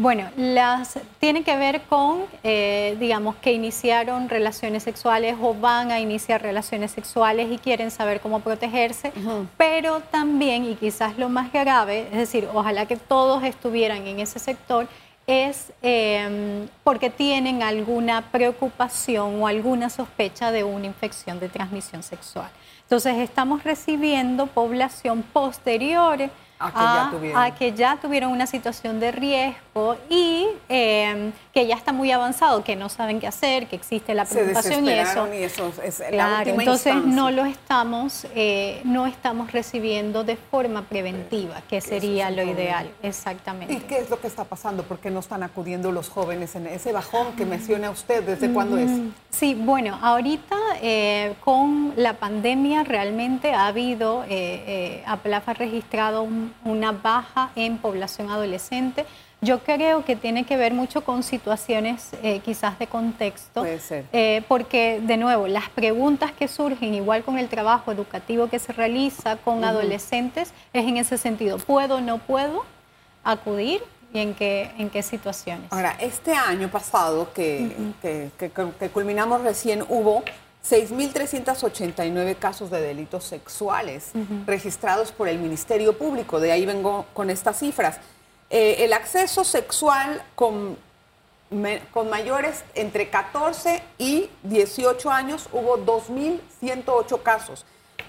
Bueno, 0.00 0.30
las 0.38 0.98
tiene 1.18 1.42
que 1.42 1.54
ver 1.58 1.82
con, 1.82 2.22
eh, 2.42 2.96
digamos, 2.98 3.36
que 3.36 3.52
iniciaron 3.52 4.30
relaciones 4.30 4.82
sexuales 4.82 5.36
o 5.38 5.52
van 5.52 5.90
a 5.90 6.00
iniciar 6.00 6.40
relaciones 6.40 6.92
sexuales 6.92 7.52
y 7.52 7.58
quieren 7.58 7.90
saber 7.90 8.20
cómo 8.22 8.40
protegerse, 8.40 9.12
pero 9.58 10.00
también, 10.00 10.64
y 10.64 10.74
quizás 10.76 11.18
lo 11.18 11.28
más 11.28 11.52
grave, 11.52 12.08
es 12.12 12.16
decir, 12.16 12.48
ojalá 12.54 12.86
que 12.86 12.96
todos 12.96 13.44
estuvieran 13.44 14.06
en 14.06 14.20
ese 14.20 14.38
sector, 14.38 14.88
es 15.26 15.70
em, 15.82 16.66
porque 16.82 17.10
tienen 17.10 17.62
alguna 17.62 18.22
preocupación 18.32 19.42
o 19.42 19.46
alguna 19.46 19.90
sospecha 19.90 20.50
de 20.50 20.64
una 20.64 20.86
infección 20.86 21.38
de 21.40 21.50
transmisión 21.50 22.02
sexual. 22.02 22.48
Entonces, 22.84 23.18
estamos 23.18 23.64
recibiendo 23.64 24.46
población 24.46 25.22
posterior 25.22 26.30
a 26.60 27.54
que, 27.58 27.72
ya 27.72 27.96
tuvieron 27.96 28.32
una 28.32 28.46
situación 28.46 29.00
de 29.00 29.12
riesgo 29.12 29.56
y 30.08 30.46
em, 30.68 31.32
que 31.52 31.66
ya 31.66 31.76
está 31.76 31.92
muy 31.92 32.10
avanzado, 32.10 32.64
que 32.64 32.76
no 32.76 32.88
saben 32.88 33.20
qué 33.20 33.26
hacer, 33.26 33.66
que 33.66 33.76
existe 33.76 34.14
la 34.14 34.24
preocupación 34.24 34.84
y 34.84 34.90
eso. 34.90 35.28
Y 35.32 35.42
eso 35.42 35.72
es 35.82 36.02
claro, 36.10 36.50
entonces 36.50 36.94
no 36.94 37.30
lo 37.30 37.44
estamos, 37.44 38.26
eh, 38.34 38.80
no 38.84 39.06
estamos 39.06 39.52
recibiendo 39.52 40.24
de 40.24 40.36
forma 40.36 40.82
preventiva, 40.82 41.62
que 41.68 41.80
sería 41.80 42.30
lo 42.30 42.42
ideal, 42.42 42.90
exactamente. 43.02 43.74
¿Y 43.74 43.80
qué 43.80 43.98
es 43.98 44.10
lo 44.10 44.20
que 44.20 44.26
está 44.26 44.44
pasando? 44.44 44.82
¿Por 44.82 44.98
qué 44.98 45.10
no 45.10 45.20
están 45.20 45.42
acudiendo 45.42 45.92
los 45.92 46.08
jóvenes 46.08 46.54
en 46.56 46.66
ese 46.66 46.92
bajón 46.92 47.32
que 47.36 47.46
menciona 47.46 47.90
usted? 47.90 48.24
¿Desde 48.24 48.52
cuándo 48.52 48.76
es? 48.78 48.90
Mm, 48.90 49.10
sí, 49.30 49.54
bueno, 49.54 49.98
ahorita 50.02 50.56
eh, 50.82 51.34
con 51.44 51.92
la 51.96 52.14
pandemia 52.14 52.84
realmente 52.84 53.52
ha 53.52 53.66
habido, 53.66 54.24
eh, 54.28 55.02
APLAF 55.06 55.48
ha 55.48 55.54
registrado 55.54 56.22
un 56.22 56.52
una 56.64 56.92
baja 56.92 57.50
en 57.56 57.78
población 57.78 58.30
adolescente. 58.30 59.06
Yo 59.42 59.60
creo 59.60 60.04
que 60.04 60.16
tiene 60.16 60.44
que 60.44 60.56
ver 60.56 60.74
mucho 60.74 61.02
con 61.02 61.22
situaciones 61.22 62.10
eh, 62.22 62.40
quizás 62.40 62.78
de 62.78 62.86
contexto. 62.86 63.62
Puede 63.62 63.80
ser. 63.80 64.04
Eh, 64.12 64.42
porque, 64.48 65.00
de 65.02 65.16
nuevo, 65.16 65.48
las 65.48 65.70
preguntas 65.70 66.32
que 66.32 66.46
surgen, 66.46 66.94
igual 66.94 67.24
con 67.24 67.38
el 67.38 67.48
trabajo 67.48 67.90
educativo 67.90 68.48
que 68.48 68.58
se 68.58 68.72
realiza 68.72 69.36
con 69.36 69.64
adolescentes, 69.64 70.52
es 70.72 70.86
en 70.86 70.98
ese 70.98 71.16
sentido. 71.16 71.58
¿Puedo 71.58 71.96
o 71.96 72.00
no 72.00 72.18
puedo 72.18 72.64
acudir? 73.24 73.82
¿Y 74.12 74.18
en 74.18 74.34
qué, 74.34 74.72
en 74.76 74.90
qué 74.90 75.02
situaciones? 75.02 75.72
Ahora, 75.72 75.96
este 76.00 76.34
año 76.34 76.68
pasado 76.68 77.32
que, 77.32 77.74
que 78.02 78.90
culminamos 78.90 79.40
recién, 79.42 79.84
hubo 79.88 80.24
6.389 80.68 82.36
casos 82.36 82.70
de 82.70 82.80
delitos 82.80 83.24
sexuales 83.24 84.12
registrados 84.46 85.12
por 85.12 85.28
el 85.28 85.38
Ministerio 85.38 85.96
Público. 85.96 86.40
De 86.40 86.52
ahí 86.52 86.66
vengo 86.66 87.06
con 87.14 87.30
estas 87.30 87.58
cifras. 87.58 87.98
Eh, 88.50 88.84
el 88.84 88.92
acceso 88.92 89.44
sexual 89.44 90.22
con, 90.34 90.76
con 91.92 92.10
mayores 92.10 92.64
entre 92.74 93.08
14 93.08 93.82
y 93.98 94.28
18 94.42 95.10
años 95.10 95.48
hubo 95.52 95.78
2.108 95.78 97.22
casos, 97.22 97.64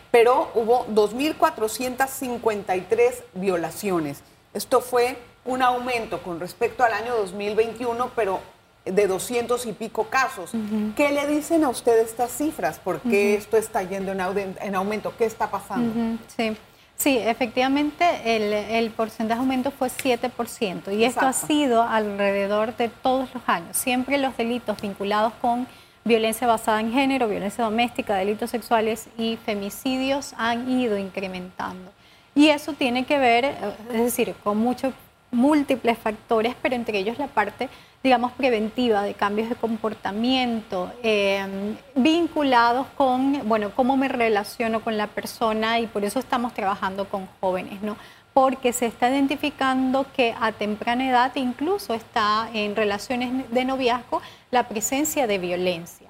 pero 0.09 0.49
hubo 0.55 0.87
2.453 0.87 3.13
violaciones. 3.35 4.23
Esto 4.53 4.81
fue 4.81 5.17
un 5.45 5.61
aumento 5.61 6.21
con 6.23 6.39
respecto 6.39 6.83
al 6.83 6.93
año 6.93 7.15
2021, 7.17 8.09
pero 8.15 8.39
de 8.85 9.07
200 9.07 9.65
y 9.67 9.73
pico 9.73 10.05
casos. 10.05 10.53
¿Qué 10.95 11.11
le 11.11 11.27
dicen 11.27 11.63
a 11.63 11.69
usted 11.69 11.99
estas 11.99 12.31
cifras? 12.31 12.79
¿Por 12.79 12.99
qué 12.99 13.35
esto 13.35 13.57
está 13.57 13.83
yendo 13.83 14.11
en, 14.11 14.75
aumento? 14.75 15.13
¿Qué 15.17 15.25
está 15.25 15.51
pasando? 15.51 16.17
Sí. 16.35 16.57
Sí, 17.01 17.17
efectivamente 17.17 18.05
el, 18.25 18.53
el, 18.53 18.91
porcentaje 18.91 19.39
de 19.39 19.41
aumento 19.41 19.71
fue 19.71 19.87
7% 19.87 20.95
y 20.95 21.03
esto 21.03 21.21
ha 21.21 21.33
sido 21.33 21.81
alrededor 21.81 22.77
de 22.77 22.89
todos 22.89 23.33
los 23.33 23.41
años. 23.47 23.75
Siempre 23.75 24.19
los 24.19 24.37
delitos 24.37 24.79
vinculados 24.79 25.33
con 25.41 25.65
violencia 26.03 26.45
basada 26.45 26.79
en 26.79 26.93
género, 26.93 27.27
violencia 27.27 27.63
doméstica, 27.63 28.13
delitos 28.13 28.51
sexuales 28.51 29.07
y 29.17 29.37
femicidios 29.37 30.35
han 30.37 30.69
ido 30.69 30.95
incrementando. 30.95 31.91
Y 32.35 32.49
eso 32.49 32.73
tiene 32.73 33.03
que 33.05 33.17
ver, 33.17 33.45
eh, 33.45 33.55
es 33.93 34.03
decir, 34.03 34.35
con 34.43 34.59
muchos 34.59 34.93
múltiples 35.31 35.97
factores, 35.97 36.53
pero 36.61 36.75
entre 36.75 36.99
ellos 36.99 37.17
la 37.17 37.27
parte 37.27 37.67
digamos, 38.03 38.31
preventiva 38.31 39.03
de 39.03 39.13
cambios 39.13 39.49
de 39.49 39.55
comportamiento 39.55 40.91
em, 41.03 41.75
vinculados 41.95 42.87
con, 42.97 43.47
bueno, 43.47 43.71
cómo 43.75 43.95
me 43.95 44.07
relaciono 44.07 44.81
con 44.81 44.97
la 44.97 45.07
persona 45.07 45.79
y 45.79 45.87
por 45.87 46.03
eso 46.03 46.19
estamos 46.19 46.53
trabajando 46.53 47.07
con 47.07 47.27
jóvenes, 47.39 47.81
¿no? 47.83 47.97
Porque 48.33 48.73
se 48.73 48.87
está 48.87 49.09
identificando 49.09 50.05
que 50.15 50.33
a 50.39 50.51
temprana 50.51 51.07
edad 51.07 51.31
incluso 51.35 51.93
está 51.93 52.49
en 52.53 52.75
relaciones 52.75 53.51
de 53.51 53.65
noviazgo 53.65 54.21
la 54.49 54.67
presencia 54.67 55.27
de 55.27 55.37
violencia. 55.37 56.07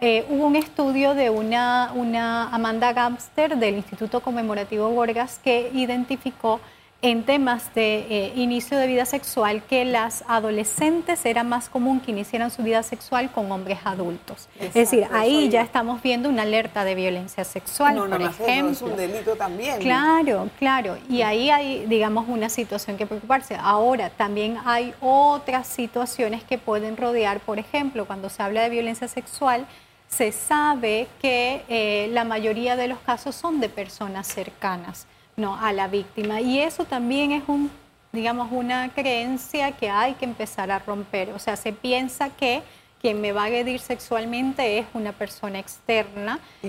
Eh, 0.00 0.26
hubo 0.28 0.46
un 0.46 0.56
estudio 0.56 1.14
de 1.14 1.30
una, 1.30 1.92
una 1.94 2.48
Amanda 2.54 2.92
Gamster 2.92 3.56
del 3.56 3.76
Instituto 3.76 4.20
Conmemorativo 4.20 4.88
Gorgas 4.90 5.38
que 5.42 5.70
identificó 5.72 6.60
en 7.02 7.24
temas 7.24 7.74
de 7.74 8.06
eh, 8.08 8.32
inicio 8.36 8.78
de 8.78 8.86
vida 8.86 9.04
sexual 9.06 9.64
que 9.64 9.84
las 9.84 10.22
adolescentes 10.28 11.26
era 11.26 11.42
más 11.42 11.68
común 11.68 11.98
que 11.98 12.12
iniciaran 12.12 12.52
su 12.52 12.62
vida 12.62 12.84
sexual 12.84 13.32
con 13.32 13.50
hombres 13.50 13.80
adultos. 13.84 14.48
es 14.60 14.72
decir, 14.72 15.08
ahí 15.12 15.48
ya 15.48 15.62
estamos 15.62 16.00
viendo 16.00 16.28
una 16.28 16.42
alerta 16.42 16.84
de 16.84 16.94
violencia 16.94 17.42
sexual, 17.42 17.96
no, 17.96 18.08
por 18.08 18.22
ejemplo. 18.22 18.70
es 18.70 18.82
un 18.82 18.96
delito 18.96 19.34
también. 19.34 19.80
Claro, 19.80 20.48
claro. 20.60 20.96
Y 21.08 21.22
ahí 21.22 21.50
hay, 21.50 21.86
digamos, 21.86 22.28
una 22.28 22.48
situación 22.48 22.96
que 22.96 23.04
preocuparse. 23.04 23.56
Ahora, 23.60 24.10
también 24.10 24.58
hay 24.64 24.94
otras 25.00 25.66
situaciones 25.66 26.44
que 26.44 26.56
pueden 26.56 26.96
rodear, 26.96 27.40
por 27.40 27.58
ejemplo, 27.58 28.04
cuando 28.04 28.30
se 28.30 28.44
habla 28.44 28.62
de 28.62 28.68
violencia 28.68 29.08
sexual, 29.08 29.66
se 30.08 30.30
sabe 30.30 31.08
que 31.20 31.64
eh, 31.68 32.08
la 32.12 32.22
mayoría 32.22 32.76
de 32.76 32.86
los 32.86 33.00
casos 33.00 33.34
son 33.34 33.58
de 33.58 33.68
personas 33.68 34.28
cercanas 34.28 35.08
no, 35.36 35.56
a 35.56 35.72
la 35.72 35.88
víctima. 35.88 36.40
Y 36.40 36.58
eso 36.58 36.84
también 36.84 37.32
es 37.32 37.42
un, 37.46 37.70
digamos, 38.12 38.48
una 38.50 38.88
creencia 38.90 39.72
que 39.72 39.88
hay 39.90 40.14
que 40.14 40.24
empezar 40.24 40.70
a 40.70 40.78
romper. 40.78 41.30
O 41.30 41.38
sea, 41.38 41.56
se 41.56 41.72
piensa 41.72 42.30
que 42.30 42.62
quien 43.02 43.20
me 43.20 43.32
va 43.32 43.42
a 43.42 43.46
agredir 43.46 43.80
sexualmente 43.80 44.78
es 44.78 44.86
una 44.94 45.12
persona 45.12 45.58
externa 45.58 46.38
y 46.62 46.68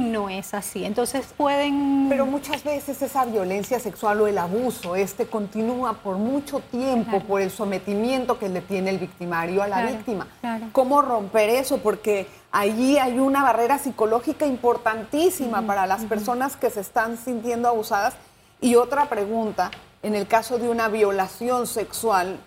no, 0.00 0.30
es. 0.30 0.54
así. 0.54 0.86
Entonces 0.86 1.26
pueden... 1.36 2.06
Pero 2.08 2.24
muchas 2.24 2.64
veces 2.64 3.02
esa 3.02 3.26
violencia 3.26 3.78
sexual 3.78 4.22
o 4.22 4.26
el 4.26 4.38
abuso, 4.38 4.96
este 4.96 5.26
continúa 5.26 5.92
por 5.92 6.16
mucho 6.16 6.60
tiempo 6.60 7.20
por 7.20 7.42
el 7.42 7.50
sometimiento 7.50 8.38
que 8.38 8.48
le 8.48 8.62
tiene 8.62 8.88
el 8.88 8.98
victimario 8.98 9.62
a 9.62 9.68
la 9.68 9.84
víctima. 9.84 10.26
¿Cómo 10.72 11.02
romper 11.02 11.50
eso? 11.50 11.78
Porque 11.78 12.26
allí 12.50 12.96
hay 12.96 13.18
una 13.18 13.42
barrera 13.42 13.78
psicológica 13.78 14.46
importantísima 14.46 15.60
para 15.62 15.86
las 15.86 16.06
personas 16.06 16.56
que 16.56 16.70
se 16.70 16.80
están 16.80 17.18
sintiendo 17.18 17.68
abusadas. 17.68 18.14
Y 18.62 18.76
otra 18.76 19.10
pregunta, 19.10 19.70
en 20.02 20.14
el 20.14 20.26
caso 20.26 20.58
de 20.58 20.70
una 20.70 20.88
violación 20.88 21.66
sexual, 21.66 22.38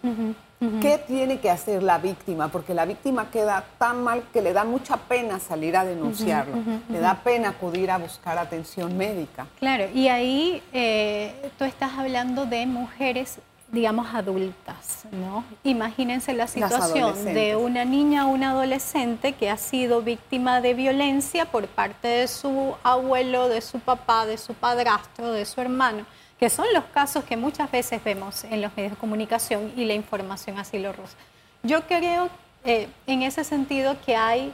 ¿Qué 0.82 0.98
tiene 0.98 1.40
que 1.40 1.50
hacer 1.50 1.84
la 1.84 1.98
víctima? 1.98 2.50
Porque 2.50 2.74
la 2.74 2.86
víctima 2.86 3.30
queda 3.32 3.66
tan 3.78 4.04
mal 4.04 4.24
que 4.32 4.42
le 4.42 4.54
da 4.54 4.64
mucha 4.64 4.98
pena 4.98 5.40
salir 5.40 5.76
a 5.76 5.86
denunciarlo, 5.86 6.56
le 6.90 7.00
da 7.00 7.16
pena 7.24 7.50
acudir 7.50 7.92
a 7.92 7.98
buscar 7.98 8.38
atención 8.38 8.98
médica. 8.98 9.48
Claro, 9.60 9.86
y 9.94 10.08
ahí 10.08 10.62
eh, 10.74 11.52
tú 11.58 11.66
estás 11.66 11.92
hablando 11.98 12.46
de 12.46 12.66
mujeres 12.66 13.40
digamos, 13.72 14.14
adultas, 14.14 15.06
¿no? 15.12 15.44
Imagínense 15.64 16.32
la 16.34 16.46
situación 16.46 17.26
de 17.26 17.56
una 17.56 17.84
niña 17.84 18.28
o 18.28 18.30
un 18.30 18.44
adolescente 18.44 19.34
que 19.34 19.50
ha 19.50 19.58
sido 19.58 20.04
víctima 20.04 20.62
de 20.62 20.76
violencia 20.76 21.46
por 21.46 21.68
parte 21.68 22.08
de 22.08 22.28
su 22.28 22.76
abuelo, 22.84 23.50
de 23.50 23.62
su 23.62 23.80
papá, 23.80 24.28
de 24.28 24.38
su 24.38 24.54
padrastro, 24.54 25.32
de 25.32 25.46
su 25.46 25.60
hermano 25.60 26.06
que 26.44 26.50
son 26.50 26.66
los 26.74 26.84
casos 26.94 27.24
que 27.24 27.38
muchas 27.38 27.72
veces 27.72 28.04
vemos 28.04 28.44
en 28.44 28.62
los 28.62 28.76
medios 28.76 28.92
de 28.92 28.98
comunicación 28.98 29.72
y 29.78 29.86
la 29.86 29.94
información 29.94 30.60
así 30.60 30.78
lo 30.78 30.92
rosa. 30.92 31.16
Yo 31.64 31.88
creo 31.88 32.30
eh, 32.66 32.90
en 33.08 33.22
ese 33.22 33.46
sentido 33.46 33.96
que 34.06 34.18
hay, 34.18 34.52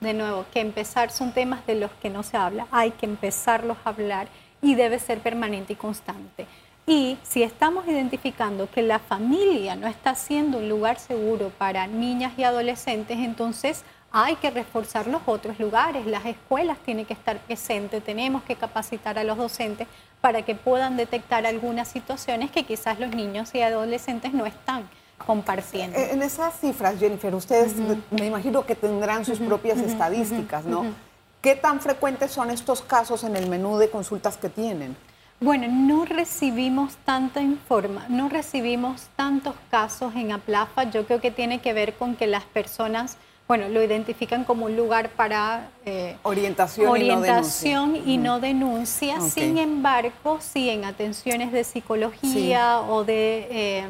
de 0.00 0.12
nuevo, 0.12 0.44
que 0.52 0.60
empezar, 0.60 1.10
son 1.10 1.32
temas 1.32 1.66
de 1.66 1.76
los 1.76 1.90
que 2.02 2.10
no 2.10 2.22
se 2.22 2.36
habla, 2.36 2.66
hay 2.70 2.90
que 2.90 3.06
empezarlos 3.06 3.78
a 3.82 3.88
hablar 3.88 4.28
y 4.60 4.74
debe 4.74 4.98
ser 4.98 5.20
permanente 5.20 5.72
y 5.72 5.76
constante. 5.76 6.46
Y 6.86 7.16
si 7.22 7.42
estamos 7.42 7.88
identificando 7.88 8.70
que 8.70 8.82
la 8.82 8.98
familia 8.98 9.74
no 9.74 9.86
está 9.86 10.14
siendo 10.14 10.58
un 10.58 10.68
lugar 10.68 10.98
seguro 10.98 11.50
para 11.56 11.86
niñas 11.86 12.34
y 12.36 12.44
adolescentes, 12.44 13.16
entonces 13.16 13.86
hay 14.12 14.36
que 14.36 14.50
reforzar 14.50 15.06
los 15.06 15.22
otros 15.24 15.58
lugares, 15.58 16.04
las 16.04 16.26
escuelas 16.26 16.76
tienen 16.84 17.06
que 17.06 17.14
estar 17.14 17.38
presentes, 17.38 18.04
tenemos 18.04 18.42
que 18.42 18.54
capacitar 18.54 19.18
a 19.18 19.24
los 19.24 19.38
docentes 19.38 19.88
para 20.22 20.42
que 20.42 20.54
puedan 20.54 20.96
detectar 20.96 21.44
algunas 21.44 21.88
situaciones 21.88 22.50
que 22.50 22.64
quizás 22.64 22.98
los 22.98 23.10
niños 23.14 23.54
y 23.54 23.60
adolescentes 23.60 24.32
no 24.32 24.46
están 24.46 24.88
compartiendo. 25.18 25.98
En 25.98 26.22
esas 26.22 26.58
cifras, 26.58 26.98
Jennifer, 26.98 27.34
ustedes 27.34 27.74
me 28.10 28.26
imagino 28.26 28.64
que 28.64 28.74
tendrán 28.74 29.26
sus 29.26 29.38
propias 29.38 29.78
estadísticas, 29.78 30.64
¿no? 30.64 30.86
¿Qué 31.42 31.56
tan 31.56 31.80
frecuentes 31.80 32.30
son 32.30 32.50
estos 32.50 32.82
casos 32.82 33.24
en 33.24 33.36
el 33.36 33.48
menú 33.48 33.76
de 33.76 33.90
consultas 33.90 34.36
que 34.36 34.48
tienen? 34.48 34.96
Bueno, 35.40 35.66
no 35.68 36.04
recibimos 36.04 36.94
tanta 37.04 37.40
informa, 37.40 38.06
no 38.08 38.28
recibimos 38.28 39.08
tantos 39.16 39.56
casos 39.72 40.14
en 40.14 40.30
Aplafa. 40.30 40.84
Yo 40.84 41.04
creo 41.04 41.20
que 41.20 41.32
tiene 41.32 41.60
que 41.60 41.72
ver 41.72 41.94
con 41.94 42.14
que 42.14 42.28
las 42.28 42.44
personas, 42.44 43.16
bueno, 43.52 43.68
lo 43.68 43.82
identifican 43.82 44.44
como 44.44 44.64
un 44.64 44.78
lugar 44.78 45.10
para 45.10 45.68
eh, 45.84 46.16
orientación, 46.22 46.88
orientación 46.88 47.96
y 48.08 48.16
no 48.16 48.40
denuncia. 48.40 49.20
Sin 49.20 49.58
embargo, 49.58 50.38
sí 50.40 50.70
en 50.70 50.86
atenciones 50.86 51.52
de 51.52 51.62
psicología 51.62 52.80
o 52.80 53.04
de 53.04 53.48
eh, 53.50 53.84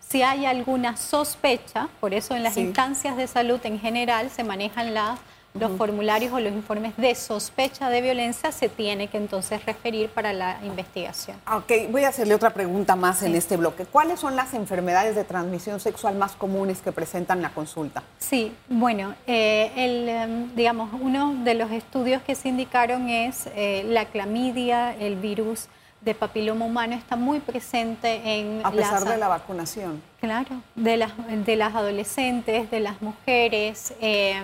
si 0.00 0.22
hay 0.22 0.46
alguna 0.46 0.96
sospecha, 0.96 1.88
por 2.00 2.12
eso 2.12 2.34
en 2.34 2.42
las 2.42 2.56
instancias 2.56 3.16
de 3.16 3.28
salud 3.28 3.60
en 3.62 3.78
general 3.78 4.30
se 4.30 4.42
manejan 4.42 4.94
las 4.94 5.20
los 5.54 5.70
formularios 5.78 6.32
o 6.32 6.40
los 6.40 6.52
informes 6.52 6.96
de 6.96 7.14
sospecha 7.14 7.88
de 7.88 8.00
violencia 8.00 8.50
se 8.50 8.68
tiene 8.68 9.06
que 9.06 9.18
entonces 9.18 9.64
referir 9.64 10.08
para 10.10 10.32
la 10.32 10.58
investigación. 10.64 11.36
Ok, 11.48 11.70
voy 11.90 12.02
a 12.02 12.08
hacerle 12.08 12.34
otra 12.34 12.50
pregunta 12.50 12.96
más 12.96 13.22
en 13.22 13.36
este 13.36 13.56
bloque. 13.56 13.86
¿Cuáles 13.86 14.18
son 14.18 14.34
las 14.34 14.52
enfermedades 14.52 15.14
de 15.14 15.22
transmisión 15.22 15.78
sexual 15.78 16.16
más 16.16 16.32
comunes 16.32 16.80
que 16.80 16.90
presentan 16.90 17.40
la 17.40 17.50
consulta? 17.50 18.02
Sí, 18.18 18.52
bueno, 18.68 19.14
eh, 19.28 19.70
el, 19.76 20.08
em, 20.08 20.54
digamos, 20.56 20.90
uno 21.00 21.34
de 21.44 21.54
los 21.54 21.70
estudios 21.70 22.20
que 22.22 22.34
se 22.34 22.48
indicaron 22.48 23.08
es 23.08 23.48
eh, 23.54 23.84
la 23.86 24.06
clamidia, 24.06 24.96
el 24.96 25.14
virus 25.14 25.68
de 26.00 26.16
papiloma 26.16 26.64
humano 26.64 26.96
está 26.96 27.14
muy 27.14 27.38
presente 27.38 28.20
en... 28.24 28.60
A 28.64 28.72
pesar 28.72 29.04
de 29.04 29.16
la 29.16 29.28
vacunación. 29.28 30.02
Claro, 30.20 30.62
de 30.74 30.96
las, 30.96 31.12
de 31.46 31.56
las 31.56 31.74
adolescentes, 31.76 32.72
de 32.72 32.80
las 32.80 33.00
mujeres. 33.00 33.94
Eh, 34.00 34.42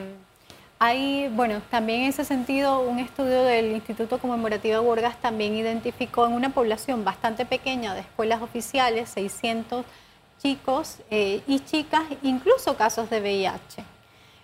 hay, 0.82 1.28
bueno, 1.28 1.60
también 1.70 2.00
en 2.00 2.08
ese 2.08 2.24
sentido, 2.24 2.80
un 2.80 2.98
estudio 2.98 3.44
del 3.44 3.66
Instituto 3.72 4.18
Conmemorativo 4.18 4.80
Burgas 4.80 5.20
también 5.20 5.54
identificó 5.54 6.26
en 6.26 6.32
una 6.32 6.48
población 6.54 7.04
bastante 7.04 7.44
pequeña 7.44 7.94
de 7.94 8.00
escuelas 8.00 8.40
oficiales, 8.40 9.10
600 9.10 9.84
chicos 10.42 10.96
eh, 11.10 11.42
y 11.46 11.60
chicas, 11.60 12.04
incluso 12.22 12.78
casos 12.78 13.10
de 13.10 13.20
VIH. 13.20 13.84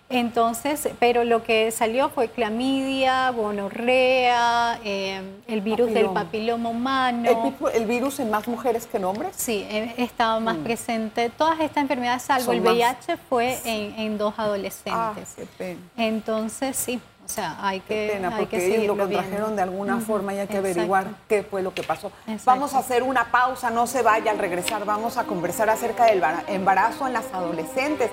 Entonces, 0.09 0.87
pero 0.99 1.25
lo 1.25 1.43
que 1.43 1.69
salió 1.71 2.09
fue 2.09 2.29
clamidia, 2.29 3.29
gonorrea, 3.31 4.79
eh, 4.85 5.21
el 5.47 5.61
virus 5.61 5.93
del 5.93 6.09
papiloma 6.09 6.69
humano. 6.69 7.53
¿El, 7.73 7.85
virus 7.85 8.19
en 8.19 8.29
más 8.29 8.47
mujeres 8.47 8.87
que 8.87 8.97
en 8.97 9.05
hombres? 9.05 9.35
Sí, 9.35 9.67
estaba 9.97 10.39
más 10.39 10.57
mm. 10.57 10.63
presente. 10.63 11.29
Todas 11.29 11.59
estas 11.59 11.81
enfermedades, 11.81 12.21
salvo 12.21 12.53
el 12.53 12.61
VIH, 12.61 13.17
fue 13.29 13.59
en, 13.65 14.17
dos 14.17 14.33
adolescentes. 14.37 14.93
Ah, 14.93 15.13
qué 15.35 15.45
pena. 15.57 15.81
Entonces, 15.97 16.77
sí. 16.77 17.01
O 17.25 17.29
sea, 17.29 17.57
hay 17.59 17.81
que, 17.81 17.87
qué 17.87 18.09
pena, 18.13 18.37
porque 18.37 18.65
ellos 18.65 18.87
lo 18.87 18.97
contrajeron 18.97 19.57
de 19.57 19.61
alguna 19.61 19.99
forma 19.99 20.33
y 20.33 20.39
hay 20.39 20.47
que 20.47 20.55
averiguar 20.55 21.07
qué 21.27 21.43
fue 21.43 21.61
lo 21.61 21.73
que 21.73 21.83
pasó. 21.83 22.09
Vamos 22.45 22.73
a 22.73 22.79
hacer 22.79 23.03
una 23.03 23.29
pausa, 23.31 23.69
no 23.69 23.85
se 23.85 24.01
vaya 24.01 24.31
al 24.31 24.37
regresar, 24.37 24.85
vamos 24.85 25.17
a 25.17 25.25
conversar 25.25 25.69
acerca 25.69 26.05
del 26.05 26.23
embarazo 26.47 27.05
en 27.05 27.11
las 27.11 27.25
adolescentes 27.33 28.09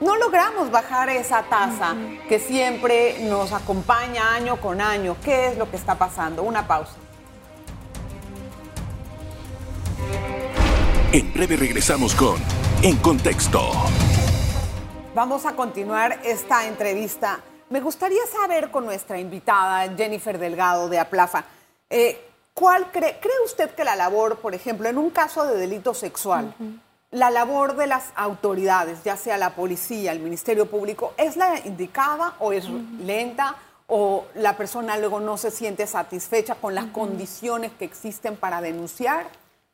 no 0.00 0.16
logramos 0.16 0.70
bajar 0.70 1.08
esa 1.08 1.42
tasa 1.44 1.94
que 2.28 2.38
siempre 2.38 3.18
nos 3.20 3.52
acompaña 3.52 4.34
año 4.34 4.60
con 4.60 4.80
año. 4.80 5.16
¿Qué 5.24 5.48
es 5.48 5.58
lo 5.58 5.70
que 5.70 5.76
está 5.76 5.96
pasando? 5.96 6.42
Una 6.42 6.66
pausa. 6.66 6.96
En 11.12 11.32
breve 11.32 11.56
regresamos 11.56 12.14
con 12.14 12.36
En 12.82 12.96
Contexto. 12.96 13.70
Vamos 15.14 15.46
a 15.46 15.56
continuar 15.56 16.20
esta 16.24 16.66
entrevista. 16.66 17.40
Me 17.70 17.80
gustaría 17.80 18.20
saber 18.26 18.70
con 18.70 18.84
nuestra 18.84 19.18
invitada 19.18 19.90
Jennifer 19.96 20.38
Delgado 20.38 20.88
de 20.88 20.98
Aplafa, 20.98 21.44
eh, 21.88 22.20
¿cuál 22.52 22.90
cree, 22.92 23.18
cree 23.18 23.34
usted 23.44 23.70
que 23.70 23.82
la 23.82 23.96
labor, 23.96 24.38
por 24.40 24.54
ejemplo, 24.54 24.88
en 24.88 24.98
un 24.98 25.10
caso 25.10 25.46
de 25.46 25.56
delito 25.56 25.94
sexual, 25.94 26.54
la 27.10 27.30
labor 27.30 27.76
de 27.76 27.86
las 27.86 28.12
autoridades, 28.16 29.04
ya 29.04 29.16
sea 29.16 29.38
la 29.38 29.50
policía, 29.50 30.12
el 30.12 30.20
Ministerio 30.20 30.66
Público, 30.66 31.14
¿es 31.16 31.36
la 31.36 31.60
indicada 31.64 32.34
o 32.40 32.52
es 32.52 32.68
lenta 33.00 33.56
o 33.86 34.26
la 34.34 34.56
persona 34.56 34.98
luego 34.98 35.20
no 35.20 35.36
se 35.36 35.50
siente 35.50 35.86
satisfecha 35.86 36.56
con 36.56 36.74
las 36.74 36.86
condiciones 36.86 37.72
que 37.72 37.84
existen 37.84 38.36
para 38.36 38.60
denunciar? 38.60 39.26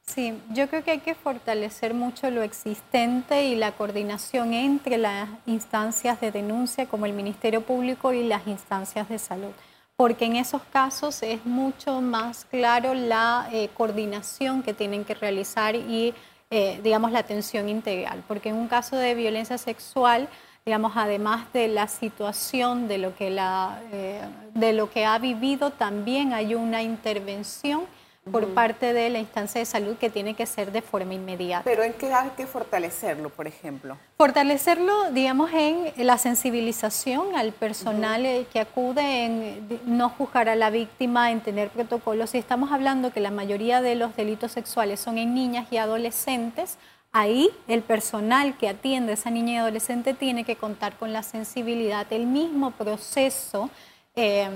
Sí, 0.06 0.38
yo 0.50 0.68
creo 0.68 0.84
que 0.84 0.90
hay 0.90 1.00
que 1.00 1.14
fortalecer 1.14 1.94
mucho 1.94 2.28
lo 2.30 2.42
existente 2.42 3.44
y 3.44 3.54
la 3.54 3.72
coordinación 3.72 4.52
entre 4.52 4.98
las 4.98 5.28
instancias 5.46 6.20
de 6.20 6.32
denuncia 6.32 6.86
como 6.86 7.06
el 7.06 7.12
Ministerio 7.12 7.62
Público 7.62 8.12
y 8.12 8.24
las 8.24 8.46
instancias 8.46 9.08
de 9.08 9.18
salud, 9.18 9.52
porque 9.96 10.26
en 10.26 10.36
esos 10.36 10.62
casos 10.64 11.22
es 11.22 11.46
mucho 11.46 12.00
más 12.00 12.44
claro 12.44 12.94
la 12.94 13.48
eh, 13.52 13.70
coordinación 13.72 14.62
que 14.62 14.74
tienen 14.74 15.04
que 15.04 15.14
realizar 15.14 15.76
y 15.76 16.14
eh, 16.54 16.80
digamos, 16.82 17.12
la 17.12 17.20
atención 17.20 17.70
integral, 17.70 18.22
porque 18.28 18.50
en 18.50 18.56
un 18.56 18.68
caso 18.68 18.94
de 18.96 19.14
violencia 19.14 19.56
sexual, 19.56 20.28
digamos, 20.66 20.92
además 20.96 21.50
de 21.54 21.66
la 21.66 21.88
situación 21.88 22.88
de 22.88 22.98
lo 22.98 23.16
que, 23.16 23.30
la, 23.30 23.80
eh, 23.90 24.20
de 24.52 24.74
lo 24.74 24.90
que 24.90 25.06
ha 25.06 25.18
vivido, 25.18 25.70
también 25.70 26.34
hay 26.34 26.54
una 26.54 26.82
intervención 26.82 27.84
por 28.30 28.46
parte 28.54 28.92
de 28.92 29.10
la 29.10 29.18
instancia 29.18 29.58
de 29.58 29.64
salud 29.64 29.96
que 29.96 30.08
tiene 30.08 30.34
que 30.34 30.46
ser 30.46 30.70
de 30.70 30.80
forma 30.80 31.14
inmediata. 31.14 31.64
Pero 31.64 31.82
¿en 31.82 31.92
qué 31.92 32.12
hay 32.12 32.30
que 32.30 32.46
fortalecerlo, 32.46 33.30
por 33.30 33.48
ejemplo? 33.48 33.96
Fortalecerlo, 34.16 35.10
digamos, 35.10 35.50
en 35.52 35.92
la 35.96 36.18
sensibilización 36.18 37.34
al 37.34 37.52
personal 37.52 38.24
eh, 38.24 38.46
que 38.52 38.60
acude 38.60 39.24
en 39.24 39.80
no 39.86 40.08
juzgar 40.08 40.48
a 40.48 40.54
la 40.54 40.70
víctima, 40.70 41.32
en 41.32 41.40
tener 41.40 41.70
protocolos. 41.70 42.30
Si 42.30 42.38
estamos 42.38 42.70
hablando 42.70 43.12
que 43.12 43.18
la 43.18 43.32
mayoría 43.32 43.82
de 43.82 43.96
los 43.96 44.14
delitos 44.14 44.52
sexuales 44.52 45.00
son 45.00 45.18
en 45.18 45.34
niñas 45.34 45.66
y 45.72 45.78
adolescentes, 45.78 46.78
ahí 47.10 47.50
el 47.66 47.82
personal 47.82 48.56
que 48.56 48.68
atiende 48.68 49.10
a 49.10 49.14
esa 49.14 49.30
niña 49.30 49.54
y 49.54 49.56
adolescente 49.56 50.14
tiene 50.14 50.44
que 50.44 50.54
contar 50.54 50.96
con 50.96 51.12
la 51.12 51.24
sensibilidad, 51.24 52.06
el 52.12 52.26
mismo 52.26 52.70
proceso. 52.70 53.68
Eh, 54.14 54.48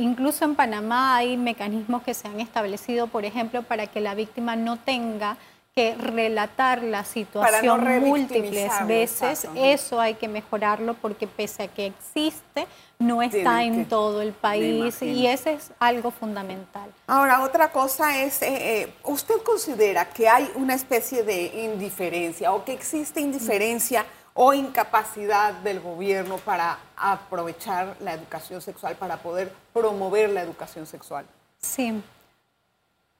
Incluso 0.00 0.46
en 0.46 0.54
Panamá 0.54 1.16
hay 1.16 1.36
mecanismos 1.36 2.02
que 2.02 2.14
se 2.14 2.26
han 2.26 2.40
establecido, 2.40 3.06
por 3.06 3.26
ejemplo, 3.26 3.62
para 3.62 3.86
que 3.86 4.00
la 4.00 4.14
víctima 4.14 4.56
no 4.56 4.78
tenga 4.78 5.36
que 5.74 5.94
relatar 5.94 6.82
la 6.82 7.04
situación 7.04 8.00
múltiples 8.00 8.72
veces. 8.86 9.46
Eso 9.54 10.00
hay 10.00 10.14
que 10.14 10.26
mejorarlo 10.26 10.94
porque 10.94 11.26
pese 11.26 11.64
a 11.64 11.68
que 11.68 11.86
existe, 11.86 12.66
no 12.98 13.22
está 13.22 13.62
en 13.62 13.86
todo 13.86 14.20
el 14.20 14.32
país 14.32 15.00
y 15.02 15.26
ese 15.26 15.54
es 15.54 15.70
algo 15.78 16.10
fundamental. 16.10 16.90
Ahora, 17.06 17.42
otra 17.42 17.70
cosa 17.70 18.22
es, 18.22 18.42
eh, 18.42 18.48
eh, 18.82 18.94
¿usted 19.04 19.36
considera 19.42 20.06
que 20.06 20.28
hay 20.28 20.50
una 20.54 20.74
especie 20.74 21.22
de 21.22 21.64
indiferencia 21.64 22.52
o 22.52 22.64
que 22.64 22.72
existe 22.72 23.20
indiferencia? 23.20 24.04
O 24.34 24.52
incapacidad 24.52 25.54
del 25.54 25.80
gobierno 25.80 26.38
para 26.38 26.78
aprovechar 26.96 27.96
la 28.00 28.14
educación 28.14 28.60
sexual, 28.60 28.96
para 28.96 29.16
poder 29.18 29.52
promover 29.72 30.30
la 30.30 30.42
educación 30.42 30.86
sexual. 30.86 31.26
Sí. 31.58 32.02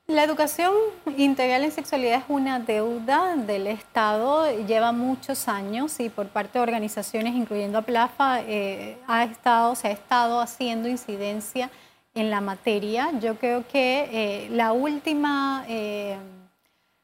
La 0.06 0.24
educación 0.24 0.72
integral 1.16 1.62
en 1.62 1.70
sexualidad 1.70 2.18
es 2.18 2.24
una 2.28 2.58
deuda 2.58 3.36
del 3.36 3.68
Estado, 3.68 4.50
lleva 4.66 4.90
muchos 4.90 5.46
años 5.46 6.00
y 6.00 6.08
por 6.08 6.26
parte 6.28 6.58
de 6.58 6.62
organizaciones, 6.62 7.36
incluyendo 7.36 7.78
a 7.78 7.82
PLAFA, 7.82 8.40
eh, 8.40 8.98
ha 9.06 9.22
estado, 9.22 9.76
se 9.76 9.86
ha 9.86 9.92
estado 9.92 10.40
haciendo 10.40 10.88
incidencia 10.88 11.70
en 12.14 12.28
la 12.28 12.40
materia. 12.40 13.12
Yo 13.20 13.36
creo 13.36 13.66
que 13.68 14.08
eh, 14.10 14.48
la 14.50 14.72
última... 14.72 15.64
Eh, 15.68 16.18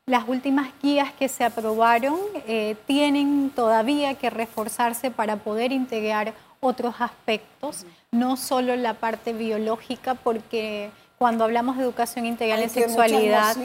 las 0.09 0.29
últimas 0.29 0.69
guías 0.81 1.13
que 1.13 1.29
se 1.29 1.43
aprobaron 1.43 2.17
eh, 2.47 2.77
tienen 2.87 3.51
todavía 3.51 4.15
que 4.15 4.31
reforzarse 4.31 5.11
para 5.11 5.39
poder 5.39 5.73
integrar 5.73 6.33
otros 6.61 6.95
aspectos, 7.01 7.85
no 8.13 8.37
solo 8.37 8.77
la 8.77 8.95
parte 8.95 9.33
biológica, 9.33 10.15
porque 10.15 10.91
cuando 11.19 11.43
hablamos 11.43 11.77
de 11.77 11.83
educación 11.83 12.25
integral 12.25 12.63
en 12.63 12.71
sexualidad, 12.71 13.57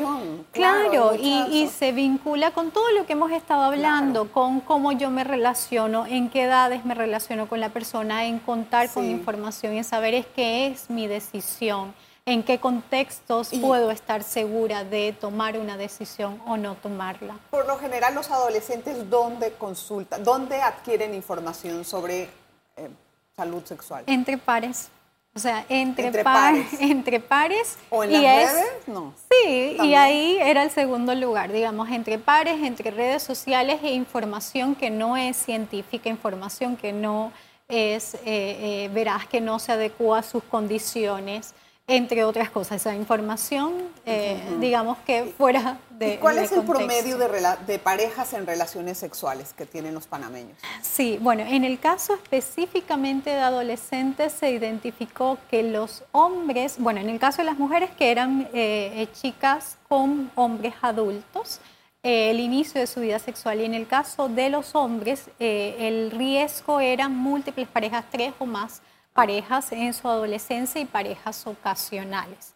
claro, 0.51 1.13
y, 1.15 1.67
se 1.67 1.91
vincula 1.91 2.49
con 2.49 2.71
todo 2.71 2.89
lo 2.97 3.06
que 3.06 3.13
hemos 3.13 3.32
estado 3.32 3.62
hablando, 3.62 4.32
con 4.32 4.62
cómo 4.62 4.93
yo 4.93 5.12
me 5.12 5.23
relaciono, 5.23 6.08
en 6.08 6.30
qué 6.32 6.43
edades 6.43 6.86
me 6.86 6.95
relaciono 6.95 7.47
con 7.47 7.60
la 7.60 7.69
persona, 7.69 8.25
en 8.25 8.39
contar 8.39 8.89
con 8.89 9.06
información, 9.06 9.73
en 9.73 9.84
saber 9.84 10.15
es 10.15 10.25
qué 10.25 10.65
es 10.65 10.89
mi 10.89 11.06
decisión 11.06 11.93
en 12.25 12.43
qué 12.43 12.60
contextos 12.60 13.49
puedo 13.62 13.91
estar 13.91 14.23
segura 14.23 14.84
de 14.84 15.13
tomar 15.13 15.57
una 15.57 15.77
decisión 15.77 16.41
o 16.45 16.57
no 16.57 16.75
tomarla. 16.75 17.38
Por 17.49 17.67
lo 17.67 17.77
general, 17.77 18.13
los 18.13 18.29
adolescentes, 18.29 19.10
¿dónde 19.10 19.53
consultan, 19.53 20.23
dónde 20.23 20.62
adquieren 20.62 21.13
información 21.13 21.84
sobre 21.84 22.29
eh, 22.77 22.89
salud 23.36 23.63
sexual? 23.65 24.03
Entre 24.07 24.38
pares. 24.38 24.89
O 25.34 25.39
sea, 25.39 25.65
entre, 25.69 26.23
pares. 26.23 26.67
entre 26.79 27.21
pares. 27.21 27.77
¿O 27.89 28.03
en 28.03 28.12
las 28.12 28.53
redes? 28.53 28.65
No. 28.86 29.13
Sí, 29.31 29.77
y 29.81 29.95
ahí 29.95 30.38
era 30.41 30.63
el 30.63 30.71
segundo 30.71 31.15
lugar, 31.15 31.53
digamos, 31.53 31.89
entre 31.89 32.19
pares, 32.19 32.62
entre 32.62 32.91
redes 32.91 33.23
sociales 33.23 33.79
e 33.81 33.93
información 33.93 34.75
que 34.75 34.89
no 34.89 35.15
es 35.15 35.38
científica, 35.38 36.10
información 36.10 36.75
que 36.75 36.91
no 36.91 37.31
es 37.69 38.15
eh, 38.15 38.19
eh, 38.25 38.89
veraz, 38.93 39.25
que 39.25 39.39
no 39.39 39.57
se 39.57 39.71
adecua 39.71 40.19
a 40.19 40.23
sus 40.23 40.43
condiciones. 40.43 41.53
Entre 41.88 42.24
otras 42.24 42.50
cosas, 42.50 42.82
esa 42.82 42.96
información, 42.96 43.74
eh, 44.06 44.39
digamos 44.60 44.98
que 45.00 45.26
fuera 45.38 45.78
de... 45.89 46.13
¿Y 46.13 46.17
cuál 46.17 46.38
es 46.38 46.52
el 46.52 46.63
promedio 46.63 47.17
de, 47.17 47.28
de, 47.67 47.80
parejas 47.80 48.34
en 48.34 48.46
relaciones 48.46 48.98
sexuales 48.98 49.54
que 49.54 49.65
tienen 49.65 49.94
los 49.94 50.08
panameños? 50.08 50.58
Sí, 50.82 51.17
bueno, 51.22 51.44
en 51.44 51.65
el 51.65 51.80
caso 51.80 52.13
específicamente 52.13 53.32
de 53.32 53.39
adolescentes 53.39 54.32
se 54.32 54.52
identificó 54.52 55.38
que 55.50 55.63
los 55.63 56.04
hombres, 56.12 56.76
bueno, 56.80 57.02
en 57.02 57.10
el 57.10 57.20
caso 57.20 57.39
de 57.39 57.46
las 57.46 57.60
mujeres 57.60 57.89
que 57.91 58.12
eran 58.12 58.48
eh, 58.54 59.08
chicas 59.13 59.78
con 59.89 60.32
hombres 60.36 60.74
adultos, 60.82 61.60
eh, 62.04 62.32
el 62.32 62.39
inicio 62.39 62.80
de 62.80 62.88
su 62.88 63.02
vida 63.02 63.20
sexual. 63.20 63.60
Y 63.60 63.65
en 63.65 63.74
el 63.74 63.86
caso 63.86 64.30
de 64.30 64.50
los 64.50 64.76
hombres 64.76 65.26
el 65.39 66.12
riesgo 66.12 66.80
eran 66.80 67.15
múltiples 67.15 67.67
parejas, 67.67 68.06
tres 68.10 68.34
o 68.39 68.46
más 68.46 68.82
parejas 69.13 69.71
en 69.71 69.93
su 69.93 70.08
adolescencia 70.08 70.82
y 70.82 70.86
parejas 70.86 71.45
ocasionales. 71.45 72.54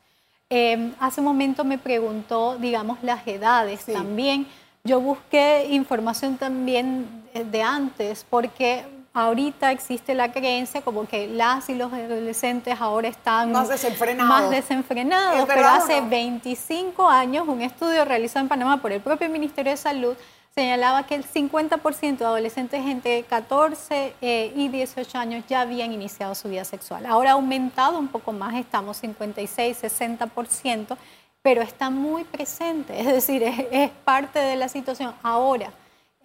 Em, 0.49 0.93
hace 0.99 1.21
un 1.21 1.25
momento 1.25 1.63
me 1.63 1.77
preguntó, 1.77 2.57
digamos, 2.57 2.99
las 3.01 3.25
edades 3.27 3.85
también. 3.85 4.47
Yo 4.83 4.99
busqué 4.99 5.67
información 5.71 6.37
también 6.37 7.23
de 7.33 7.63
antes 7.63 8.25
porque 8.29 8.85
ahorita 9.15 9.71
existe 9.71 10.13
la 10.13 10.31
creencia 10.31 10.81
como 10.81 11.07
que 11.07 11.27
las 11.27 11.69
y 11.69 11.73
los 11.73 11.91
adolescentes 11.91 12.79
ahora 12.79 13.07
están 13.07 13.51
más 13.51 13.69
desenfrenados, 13.69 14.29
más 14.29 14.49
desenfrenados 14.49 15.45
pero 15.47 15.67
hace 15.67 16.01
25 16.01 17.07
años 17.07 17.47
un 17.47 17.61
estudio 17.61 18.03
realizado 18.03 18.43
en 18.43 18.49
Panamá 18.49 18.81
por 18.81 18.91
el 18.91 18.99
propio 18.99 19.29
Ministerio 19.29 19.71
de 19.71 19.77
Salud 19.77 20.15
señalaba 20.57 21.05
que 21.05 21.15
el 21.15 21.25
50% 21.25 22.17
de 22.17 22.25
adolescentes 22.25 22.85
entre 22.85 23.23
14 23.23 24.15
eh, 24.21 24.53
y 24.55 24.69
18 24.69 25.17
años 25.17 25.43
ya 25.49 25.59
habían 25.59 25.91
iniciado 25.91 26.33
su 26.33 26.47
vida 26.47 26.63
sexual. 26.63 27.05
Ahora 27.05 27.31
ha 27.31 27.33
aumentado 27.33 27.99
un 27.99 28.07
poco 28.07 28.31
más, 28.31 28.55
estamos 28.55 28.95
56, 28.95 29.83
60%, 29.83 30.95
pero 31.41 31.61
está 31.61 31.89
muy 31.89 32.23
presente, 32.23 32.97
es 33.01 33.05
decir, 33.05 33.43
es 33.43 33.89
parte 34.05 34.39
de 34.39 34.55
la 34.55 34.69
situación. 34.69 35.13
Ahora, 35.23 35.73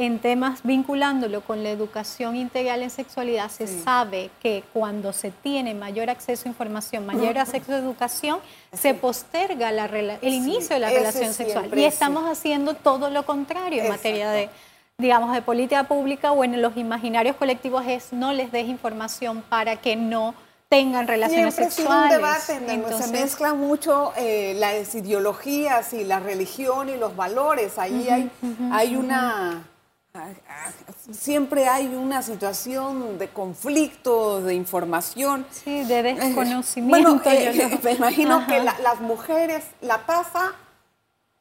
en 0.01 0.19
temas 0.19 0.61
vinculándolo 0.63 1.43
con 1.43 1.63
la 1.63 1.71
educación 1.71 2.35
integral 2.35 2.83
en 2.83 2.91
sexualidad, 2.91 3.51
se 3.51 3.67
sabe 3.67 4.31
que 4.43 4.65
cuando 4.73 5.13
se 5.13 5.31
tiene 5.31 5.75
mayor 5.75 6.09
acceso 6.09 6.45
a 6.47 6.49
información, 6.49 7.05
mayor 7.05 7.37
acceso 7.39 7.73
a 7.73 7.77
educación, 7.77 8.39
se 8.73 8.95
posterga 8.95 9.69
el 9.69 10.33
inicio 10.33 10.75
de 10.75 10.81
la 10.81 10.89
relación 10.89 11.35
sexual. 11.35 11.71
Y 11.77 11.85
estamos 11.85 12.25
haciendo 12.25 12.75
todo 12.75 13.11
lo 13.11 13.27
contrario 13.27 13.83
en 13.83 13.89
materia 13.91 14.31
de, 14.31 14.49
digamos, 14.97 15.35
de 15.35 15.43
política 15.43 15.85
pública 15.85 16.33
o 16.33 16.45
en 16.45 16.61
los 16.63 16.77
imaginarios 16.79 17.37
colectivos 17.37 17.85
es 17.87 18.13
no 18.13 18.33
les 18.33 18.51
des 18.53 18.69
información 18.69 19.43
para 19.49 19.77
que 19.77 19.97
no 19.97 20.35
tengan 20.71 21.09
relaciones 21.09 21.57
sexuales. 21.57 22.17
un 22.17 22.23
debate 22.23 22.73
en 22.73 22.83
donde 22.83 23.03
se 23.03 23.13
mezclan 23.13 23.59
mucho 23.59 24.13
eh, 24.17 24.55
las 24.57 24.95
ideologías 24.95 25.93
y 25.93 26.05
la 26.05 26.21
religión 26.21 26.89
y 26.89 26.97
los 26.97 27.17
valores. 27.17 27.77
Ahí 27.77 28.09
hay, 28.09 28.31
hay 28.73 28.95
una 28.95 29.65
siempre 31.13 31.69
hay 31.69 31.87
una 31.87 32.23
situación 32.23 33.19
de 33.19 33.29
conflicto, 33.29 34.43
de 34.43 34.55
información. 34.55 35.47
Sí, 35.51 35.85
de 35.85 36.03
desconocimiento. 36.03 36.91
Bueno, 36.91 37.23
eh, 37.25 37.79
me 37.83 37.93
imagino 37.93 38.47
que 38.47 38.61
las 38.61 39.01
mujeres, 39.01 39.65
la 39.81 39.99
tasa 40.07 40.55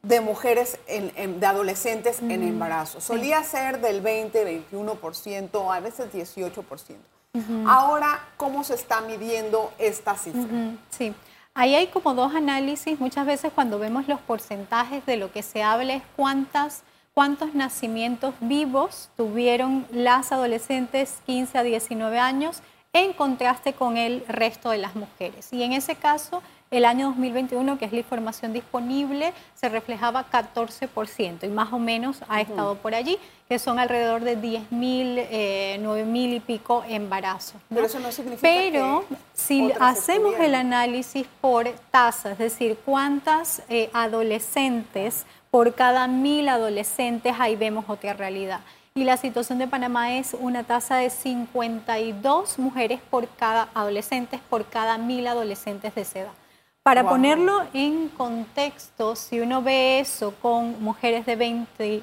de 0.02 0.20
mujeres, 0.20 0.78
de 0.86 1.46
adolescentes 1.46 2.20
en 2.22 2.42
embarazo, 2.42 3.00
solía 3.00 3.42
ser 3.44 3.80
del 3.80 4.00
20, 4.00 4.64
21%, 4.70 5.74
a 5.74 5.80
veces 5.80 6.12
18%. 6.12 6.96
Ahora, 7.66 8.20
¿cómo 8.36 8.64
se 8.64 8.74
está 8.74 9.02
midiendo 9.02 9.72
esta 9.78 10.16
cifra? 10.16 10.74
Sí. 10.90 11.14
Ahí 11.54 11.74
hay 11.74 11.88
como 11.88 12.14
dos 12.14 12.34
análisis. 12.34 12.98
Muchas 12.98 13.26
veces 13.26 13.52
cuando 13.52 13.78
vemos 13.78 14.08
los 14.08 14.20
porcentajes 14.20 15.04
de 15.06 15.16
lo 15.16 15.32
que 15.32 15.42
se 15.42 15.62
habla 15.62 15.94
es 15.94 16.02
cuántas 16.16 16.82
cuántos 17.14 17.54
nacimientos 17.54 18.34
vivos 18.40 19.10
tuvieron 19.16 19.86
las 19.90 20.32
adolescentes 20.32 21.18
15 21.26 21.58
a 21.58 21.62
19 21.62 22.18
años 22.18 22.62
en 22.92 23.12
contraste 23.12 23.72
con 23.72 23.96
el 23.96 24.24
resto 24.26 24.70
de 24.70 24.78
las 24.78 24.96
mujeres. 24.96 25.52
Y 25.52 25.62
en 25.62 25.72
ese 25.72 25.94
caso, 25.94 26.42
el 26.70 26.84
año 26.84 27.08
2021, 27.08 27.78
que 27.78 27.84
es 27.84 27.92
la 27.92 27.98
información 27.98 28.52
disponible, 28.52 29.32
se 29.54 29.68
reflejaba 29.68 30.26
14% 30.30 31.44
y 31.44 31.48
más 31.48 31.72
o 31.72 31.78
menos 31.78 32.22
ha 32.28 32.40
estado 32.40 32.76
por 32.76 32.94
allí, 32.94 33.18
que 33.48 33.58
son 33.58 33.78
alrededor 33.78 34.22
de 34.22 34.38
10.000, 34.40 35.26
eh, 35.30 35.80
9.000 35.80 36.36
y 36.36 36.40
pico 36.40 36.84
embarazos. 36.88 37.60
Pero 37.68 37.86
eso 37.86 37.98
no 37.98 38.12
significa 38.12 38.42
Pero 38.42 39.04
si 39.34 39.72
hacemos 39.80 40.34
el 40.38 40.54
análisis 40.54 41.26
por 41.40 41.68
tasa, 41.90 42.32
es 42.32 42.38
decir, 42.38 42.78
cuántas 42.84 43.62
eh, 43.68 43.90
adolescentes 43.92 45.26
por 45.50 45.74
cada 45.74 46.06
mil 46.06 46.48
adolescentes, 46.48 47.34
ahí 47.38 47.56
vemos 47.56 47.84
otra 47.88 48.12
realidad. 48.12 48.60
Y 48.94 49.04
la 49.04 49.16
situación 49.16 49.58
de 49.58 49.68
Panamá 49.68 50.16
es 50.16 50.34
una 50.38 50.64
tasa 50.64 50.96
de 50.96 51.10
52 51.10 52.58
mujeres 52.58 53.00
por 53.08 53.28
cada 53.28 53.68
adolescente, 53.74 54.40
por 54.50 54.66
cada 54.66 54.98
mil 54.98 55.26
adolescentes 55.26 55.94
de 55.94 56.00
esa 56.00 56.18
edad. 56.20 56.32
Para 56.82 57.08
ponerlo 57.08 57.62
en 57.74 58.08
contexto, 58.08 59.14
si 59.14 59.38
uno 59.38 59.62
ve 59.62 60.00
eso 60.00 60.34
con 60.40 60.82
mujeres 60.82 61.26
de 61.26 61.36
20, 61.36 62.02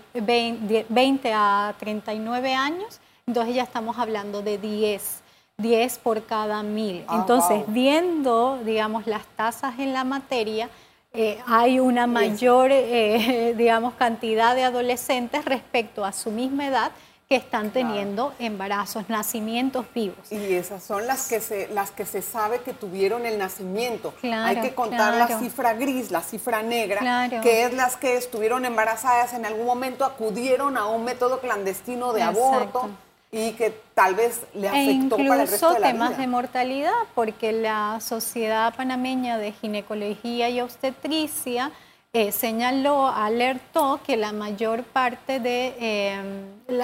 20, 0.90 1.34
a 1.34 1.74
39 1.80 2.54
años, 2.54 3.02
entonces 3.26 3.56
ya 3.56 3.64
estamos 3.64 3.98
hablando 3.98 4.44
de 4.44 4.60
10, 4.60 5.24
10 5.58 5.98
por 5.98 6.26
cada 6.26 6.62
mil. 6.62 7.04
Ah, 7.08 7.18
entonces, 7.20 7.64
viendo, 7.68 8.60
digamos, 8.64 9.08
las 9.08 9.26
tasas 9.36 9.80
en 9.80 9.94
la 9.94 10.04
materia, 10.04 10.70
eh, 11.14 11.40
hay 11.48 11.80
una 11.80 12.06
mayor, 12.06 12.70
eh, 12.72 13.54
digamos, 13.58 13.96
cantidad 13.96 14.56
de 14.56 14.64
adolescentes 14.64 15.46
respecto 15.46 16.06
a 16.06 16.12
su 16.12 16.32
misma 16.32 16.68
edad 16.68 16.92
que 17.28 17.36
están 17.36 17.72
teniendo 17.72 18.34
embarazos, 18.40 19.10
nacimientos 19.10 19.86
vivos. 19.94 20.32
Y 20.32 20.54
esas 20.54 20.82
son 20.82 21.08
las 21.08 21.28
que 21.28 21.42
se, 21.42 21.68
las 21.74 21.92
que 21.92 22.06
se 22.06 22.22
sabe 22.22 22.62
que 22.62 22.72
tuvieron 22.72 23.26
el 23.26 23.38
nacimiento. 23.38 24.14
Hay 24.24 24.62
que 24.62 24.74
contar 24.74 25.14
la 25.16 25.40
cifra 25.40 25.74
gris, 25.74 26.10
la 26.10 26.22
cifra 26.22 26.64
negra, 26.64 27.30
que 27.42 27.66
es 27.66 27.74
las 27.74 27.98
que 27.98 28.16
estuvieron 28.16 28.64
embarazadas 28.64 29.34
en 29.34 29.46
algún 29.46 29.66
momento, 29.66 30.06
acudieron 30.06 30.78
a 30.78 30.86
un 30.86 31.04
método 31.04 31.42
clandestino 31.42 32.14
de 32.14 32.22
aborto 32.22 32.92
y 33.32 33.52
que 33.54 33.74
tal 33.94 34.16
vez 34.16 34.42
le 34.54 34.68
e 34.68 34.70
afectó 34.70 35.18
para 35.18 35.44
el 35.44 35.48
resto 35.50 35.74
de 35.74 35.80
la 35.80 35.88
temas 35.92 36.18
de 36.18 36.28
mortalidad, 36.28 36.94
porque 37.14 37.52
la 37.52 38.00
Sociedad 38.00 38.74
Panameña 38.76 39.38
de 39.38 39.52
Ginecología 39.52 40.50
y 40.50 40.62
Obstetricia 40.62 41.72
eh, 42.14 42.32
señaló, 42.32 43.08
alertó 43.08 44.00
que 44.06 44.16
la 44.16 44.32
mayor 44.32 44.84
parte 44.84 45.40
de, 45.40 45.76
eh, 45.80 46.20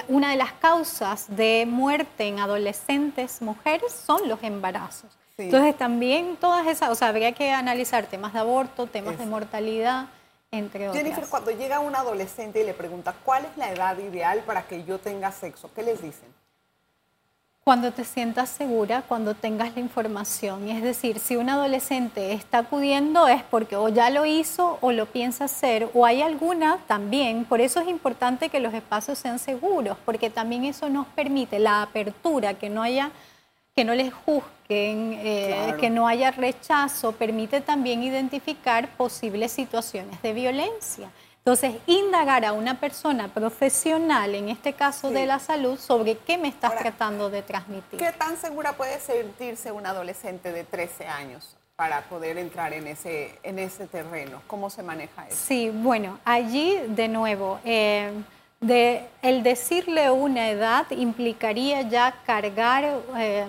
una 0.10 0.32
de 0.32 0.36
las 0.36 0.52
causas 0.54 1.26
de 1.36 1.66
muerte 1.66 2.28
en 2.28 2.40
adolescentes 2.40 3.42
mujeres 3.42 3.94
son 3.94 4.28
los 4.28 4.44
embarazos. 4.44 5.10
Entonces 5.38 5.76
también 5.76 6.38
todas 6.40 6.68
esas, 6.68 6.90
o 6.90 6.96
sea, 6.96 7.08
habría 7.08 7.32
que 7.32 7.52
analizar 7.52 8.06
temas 8.06 8.34
de 8.34 8.40
aborto, 8.40 8.86
temas 8.86 9.18
de 9.18 9.26
mortalidad, 9.26 10.06
entre 10.54 10.88
otras. 10.88 11.04
Jennifer, 11.04 11.26
cuando 11.28 11.52
llega 11.52 11.80
un 11.80 11.96
adolescente 11.96 12.62
y 12.62 12.64
le 12.64 12.74
pregunta, 12.74 13.14
¿cuál 13.26 13.46
es 13.46 13.58
la 13.58 13.72
edad 13.72 13.98
ideal 13.98 14.40
para 14.46 14.64
que 14.64 14.84
yo 14.86 15.00
tenga 15.00 15.32
sexo? 15.32 15.70
¿Qué 15.74 15.82
les 15.82 16.02
dicen? 16.02 16.30
Cuando 17.64 17.94
te 17.94 18.04
sientas 18.04 18.50
segura, 18.50 19.04
cuando 19.08 19.36
tengas 19.36 19.74
la 19.74 19.80
información. 19.80 20.68
Es 20.68 20.84
decir, 20.84 21.20
si 21.20 21.38
un 21.38 21.50
adolescente 21.50 22.34
está 22.34 22.58
acudiendo 22.60 23.28
es 23.30 23.42
porque 23.42 23.78
o 23.78 23.88
ya 23.88 24.10
lo 24.10 24.26
hizo 24.26 24.78
o 24.82 24.92
lo 24.92 25.06
piensa 25.06 25.46
hacer, 25.46 25.90
o 25.94 26.06
hay 26.06 26.22
alguna 26.22 26.80
también. 26.88 27.46
Por 27.46 27.62
eso 27.62 27.80
es 27.80 27.88
importante 27.88 28.50
que 28.50 28.60
los 28.60 28.74
espacios 28.74 29.18
sean 29.18 29.40
seguros, 29.40 29.98
porque 30.06 30.30
también 30.30 30.66
eso 30.66 30.90
nos 30.90 31.08
permite 31.08 31.58
la 31.58 31.82
apertura, 31.84 32.54
que 32.54 32.70
no 32.70 32.84
haya, 32.84 33.12
que 33.76 33.84
no 33.84 33.96
les 33.96 34.14
juzguen, 34.14 35.20
eh, 35.20 35.76
que 35.80 35.90
no 35.90 36.08
haya 36.08 36.32
rechazo, 36.32 37.12
permite 37.14 37.62
también 37.62 38.04
identificar 38.04 38.90
posibles 38.96 39.52
situaciones 39.52 40.22
de 40.22 40.34
violencia. 40.34 41.10
Entonces, 41.38 41.76
indagar 41.88 42.46
a 42.46 42.54
una 42.54 42.80
persona 42.80 43.28
profesional, 43.28 44.34
en 44.34 44.48
este 44.48 44.74
caso 44.74 45.10
de 45.10 45.26
la 45.26 45.40
salud, 45.40 45.78
sobre 45.78 46.18
qué 46.18 46.38
me 46.38 46.48
estás 46.48 46.78
tratando 46.78 47.30
de 47.30 47.42
transmitir. 47.42 48.00
¿Qué 48.00 48.12
tan 48.14 48.38
segura 48.38 48.74
puede 48.74 49.00
sentirse 49.02 49.72
un 49.72 49.86
adolescente 49.86 50.54
de 50.54 50.64
13 50.64 51.08
años 51.08 51.58
para 51.76 52.02
poder 52.04 52.38
entrar 52.38 52.72
en 52.72 52.88
ese, 52.88 53.38
en 53.44 53.60
ese 53.60 53.88
terreno? 53.88 54.42
¿Cómo 54.48 54.70
se 54.70 54.84
maneja 54.84 55.28
eso? 55.28 55.36
Sí, 55.36 55.70
bueno, 55.70 56.18
allí 56.24 56.78
de 56.88 57.10
nuevo, 57.10 57.60
eh, 57.66 58.14
de, 58.66 59.08
el 59.22 59.44
decirle 59.44 60.10
una 60.12 60.50
edad 60.50 60.86
implicaría 60.92 61.82
ya 61.82 62.16
cargar... 62.26 63.02
Eh, 63.18 63.48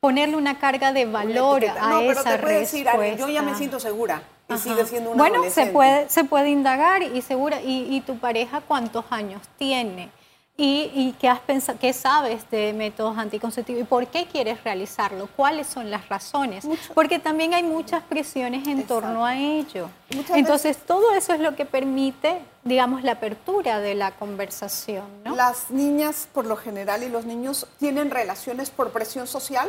ponerle 0.00 0.36
una 0.36 0.58
carga 0.58 0.92
de 0.92 1.04
valor 1.04 1.64
a 1.64 1.90
no, 1.90 1.98
pero 2.00 2.22
te 2.22 2.38
puede 2.38 2.60
Decir, 2.60 2.86
yo 3.18 3.28
ya 3.28 3.42
me 3.42 3.56
siento 3.56 3.80
segura 3.80 4.22
y 4.48 4.58
sigue 4.58 4.84
siendo 4.84 5.10
una 5.10 5.18
Bueno, 5.18 5.50
se 5.50 5.66
puede, 5.66 6.08
se 6.08 6.24
puede 6.24 6.50
indagar 6.50 7.02
y 7.02 7.22
segura, 7.22 7.60
y, 7.62 8.00
tu 8.02 8.16
pareja 8.18 8.60
cuántos 8.60 9.04
años 9.10 9.42
tiene. 9.58 10.10
Y, 10.58 11.14
qué, 11.20 11.28
has 11.28 11.40
pensado, 11.40 11.78
qué 11.78 11.92
sabes 11.92 12.48
de 12.50 12.72
métodos 12.72 13.18
anticonceptivos 13.18 13.82
y 13.82 13.84
por 13.84 14.06
qué 14.06 14.26
quieres 14.26 14.64
realizarlo, 14.64 15.28
cuáles 15.36 15.66
son 15.66 15.90
las 15.90 16.08
razones, 16.08 16.66
porque 16.94 17.18
también 17.18 17.52
hay 17.52 17.62
muchas 17.62 18.02
presiones 18.02 18.66
en 18.66 18.86
torno 18.86 19.26
a 19.26 19.36
ello. 19.36 19.90
Entonces, 20.34 20.78
todo 20.78 21.12
eso 21.12 21.34
es 21.34 21.40
lo 21.40 21.54
que 21.54 21.66
permite, 21.66 22.38
digamos, 22.64 23.02
la 23.02 23.12
apertura 23.12 23.80
de 23.80 23.94
la 23.94 24.12
conversación. 24.12 25.04
Las 25.24 25.70
niñas, 25.70 26.28
por 26.32 26.46
lo 26.46 26.56
general, 26.56 27.02
y 27.02 27.10
los 27.10 27.26
niños 27.26 27.66
tienen 27.78 28.10
relaciones 28.10 28.70
por 28.70 28.92
presión 28.92 29.26
social 29.26 29.68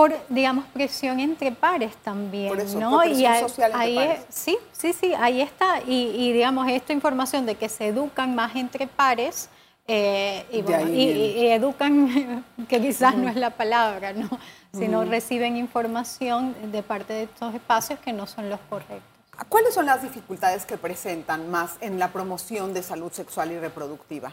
por, 0.00 0.16
digamos, 0.30 0.64
presión 0.72 1.20
entre 1.20 1.52
pares 1.52 1.94
también, 1.96 2.48
por 2.48 2.58
eso, 2.58 2.80
¿no? 2.80 3.04
y 3.04 3.26
ahí, 3.26 4.16
sí, 4.30 4.56
sí, 4.72 4.94
sí, 4.94 5.12
ahí 5.12 5.42
está. 5.42 5.82
Y, 5.86 6.32
digamos, 6.32 6.70
esta 6.70 6.94
información 6.94 7.44
de 7.44 7.56
que 7.56 7.68
se 7.68 7.88
educan 7.88 8.34
más 8.34 8.56
entre 8.56 8.86
pares 8.86 9.50
eh, 9.92 10.46
y, 10.52 11.46
educan, 11.48 12.44
que 12.68 12.80
quizás 12.80 13.16
no 13.16 13.28
es 13.28 13.34
la 13.34 13.50
palabra, 13.50 14.12
¿no? 14.12 14.28
Sino 14.72 15.04
reciben 15.04 15.56
información 15.56 16.54
de 16.70 16.84
parte 16.84 17.12
de 17.12 17.22
estos 17.24 17.52
espacios 17.56 17.98
que 17.98 18.12
no 18.12 18.28
son 18.28 18.48
los 18.48 18.60
correctos. 18.70 19.02
¿Cuáles 19.48 19.74
son 19.74 19.86
las 19.86 20.02
dificultades 20.02 20.64
que 20.64 20.78
presentan 20.78 21.50
más 21.50 21.76
en 21.80 21.98
la 21.98 22.12
promoción 22.12 22.72
de 22.72 22.84
salud 22.84 23.10
sexual 23.10 23.50
y 23.50 23.58
reproductiva? 23.58 24.32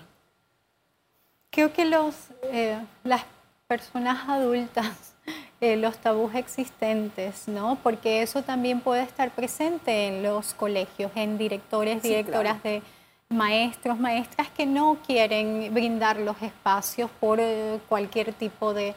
Creo 1.50 1.74
que 1.74 1.86
los, 1.86 2.14
eh, 2.44 2.78
las 3.04 3.24
personas 3.68 4.30
adultas 4.30 5.16
eh, 5.62 5.76
los 5.76 5.98
tabús 5.98 6.36
existentes, 6.36 7.48
¿no? 7.48 7.80
Porque 7.82 8.22
eso 8.22 8.44
también 8.44 8.80
puede 8.80 9.02
estar 9.02 9.32
presente 9.32 10.08
en 10.08 10.22
los 10.22 10.54
colegios, 10.54 11.12
en 11.16 11.40
directores, 11.40 12.04
directoras 12.04 12.62
de 12.62 12.84
maestros, 13.30 14.00
maestras 14.00 14.50
que 14.50 14.66
no 14.66 14.98
quieren 15.06 15.74
brindar 15.74 16.18
los 16.18 16.42
espacios 16.42 17.10
por 17.20 17.40
eh, 17.40 17.80
cualquier 17.90 18.34
tipo 18.34 18.74
de, 18.74 18.96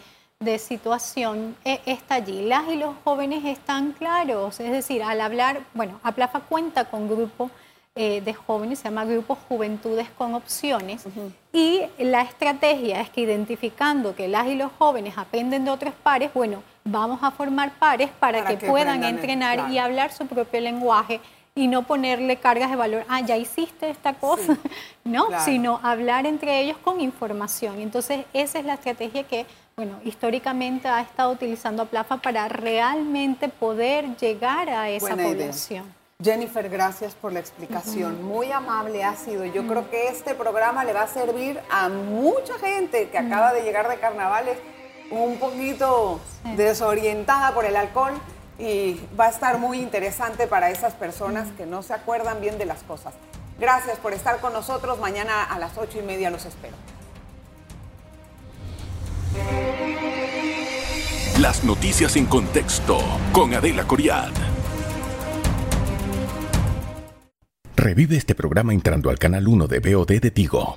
situación 0.59 1.55
e, 1.65 1.81
está 1.85 2.15
allí. 2.15 2.47
Las 2.47 2.67
y 2.69 2.77
los 2.77 2.95
jóvenes 3.05 3.45
están 3.45 3.93
claros, 3.93 4.59
es 4.61 4.71
decir, 4.71 5.03
al 5.03 5.21
hablar, 5.21 5.61
bueno, 5.75 6.01
Aplafa 6.03 6.41
cuenta 6.41 6.87
con 6.87 7.09
grupo 7.09 7.51
eh, 7.95 8.23
de 8.23 8.33
jóvenes, 8.33 8.79
se 8.79 8.85
llama 8.85 9.05
Grupo 9.05 9.35
Juventudes 9.35 10.09
con 10.17 10.35
Opciones, 10.35 11.05
y 11.53 11.83
la 11.99 12.23
estrategia 12.23 13.03
es 13.03 13.11
que 13.11 13.21
identificando 13.21 14.15
que 14.15 14.29
las 14.29 14.47
y 14.47 14.55
los 14.55 14.73
jóvenes 14.79 15.19
aprenden 15.19 15.67
de 15.67 15.73
otros 15.73 15.93
pares, 16.03 16.33
bueno, 16.33 16.63
vamos 16.85 17.19
a 17.23 17.33
formar 17.33 17.73
pares 17.79 18.09
para, 18.19 18.47
que, 18.47 18.67
puedan 18.67 19.05
entrenar 19.05 19.71
y 19.71 19.77
hablar 19.77 20.11
su 20.11 20.27
propio 20.27 20.61
lenguaje 20.61 21.21
y 21.61 21.67
no 21.67 21.83
ponerle 21.83 22.39
cargas 22.39 22.71
de 22.71 22.77
valor, 22.77 23.05
ah, 23.07 23.21
ya 23.21 23.37
hiciste 23.37 23.91
esta 23.91 24.15
cosa, 24.15 24.57
no, 25.05 25.29
sino 25.45 25.79
hablar 25.83 26.25
entre 26.25 26.59
ellos 26.59 26.79
con 26.79 27.03
información. 27.03 27.79
Entonces, 27.81 28.25
esa 28.33 28.61
es 28.61 28.65
la 28.65 28.75
estrategia 28.75 29.25
que, 29.25 29.45
bueno, 29.77 30.01
históricamente 30.03 30.89
ha 30.89 31.03
estado 31.03 31.33
utilizando 31.33 31.85
Plafa 31.85 32.17
para 32.17 32.49
realmente 32.49 33.51
poder 33.51 34.17
llegar 34.17 34.71
a 34.71 34.89
esa 34.89 35.15
población. 35.15 35.85
Jennifer, 36.23 36.67
gracias 36.71 37.15
por 37.15 37.31
la 37.31 37.41
explicación. 37.41 38.25
Muy 38.25 38.51
amable 38.53 39.05
ha 39.05 39.15
sido. 39.15 39.45
Yo 39.45 39.67
creo 39.67 39.91
que 39.91 40.09
este 40.09 40.35
programa 40.35 40.83
le 40.85 40.95
va 40.95 41.03
a 41.03 41.09
servir 41.09 41.61
a 41.71 41.91
mucha 41.91 42.59
gente 42.59 43.11
que 43.11 43.19
acaba 43.19 43.53
de 43.53 43.63
llegar 43.63 43.87
de 43.87 43.99
carnavales 43.99 44.57
un 45.11 45.37
poquito 45.39 46.21
desorientada 46.57 47.53
por 47.53 47.67
el 47.67 47.77
alcohol 47.77 48.15
y 48.61 49.01
va 49.19 49.27
a 49.27 49.31
estar 49.31 49.59
muy 49.59 49.81
interesante 49.81 50.47
para 50.47 50.71
esas 50.71 50.93
personas 50.95 51.49
que 51.57 51.67
no 51.67 51.83
se 51.83 51.95
acuerdan 51.95 52.41
bien 52.41 52.59
de 52.59 52.67
las 52.67 52.83
cosas. 52.83 53.15
Gracias 53.59 53.99
por 53.99 54.13
estar 54.13 54.41
con 54.41 54.53
nosotros. 54.53 54.99
Mañana 54.99 55.45
a 55.45 55.59
las 55.59 55.77
ocho 55.79 55.99
y 55.99 56.03
media 56.03 56.31
los 56.31 56.45
espero. 56.45 56.77
Las 61.39 61.65
noticias 61.65 62.17
en 62.17 62.27
contexto 62.27 62.99
con 63.33 63.55
Adela 63.55 63.85
Coriad. 63.87 64.31
Revive 67.77 68.17
este 68.19 68.35
programa 68.35 68.75
entrando 68.75 69.09
al 69.09 69.19
canal 69.19 69.49
1 69.49 69.67
de 69.67 69.81
BOD 69.81 70.21
de 70.21 70.31
Tigo. 70.31 70.77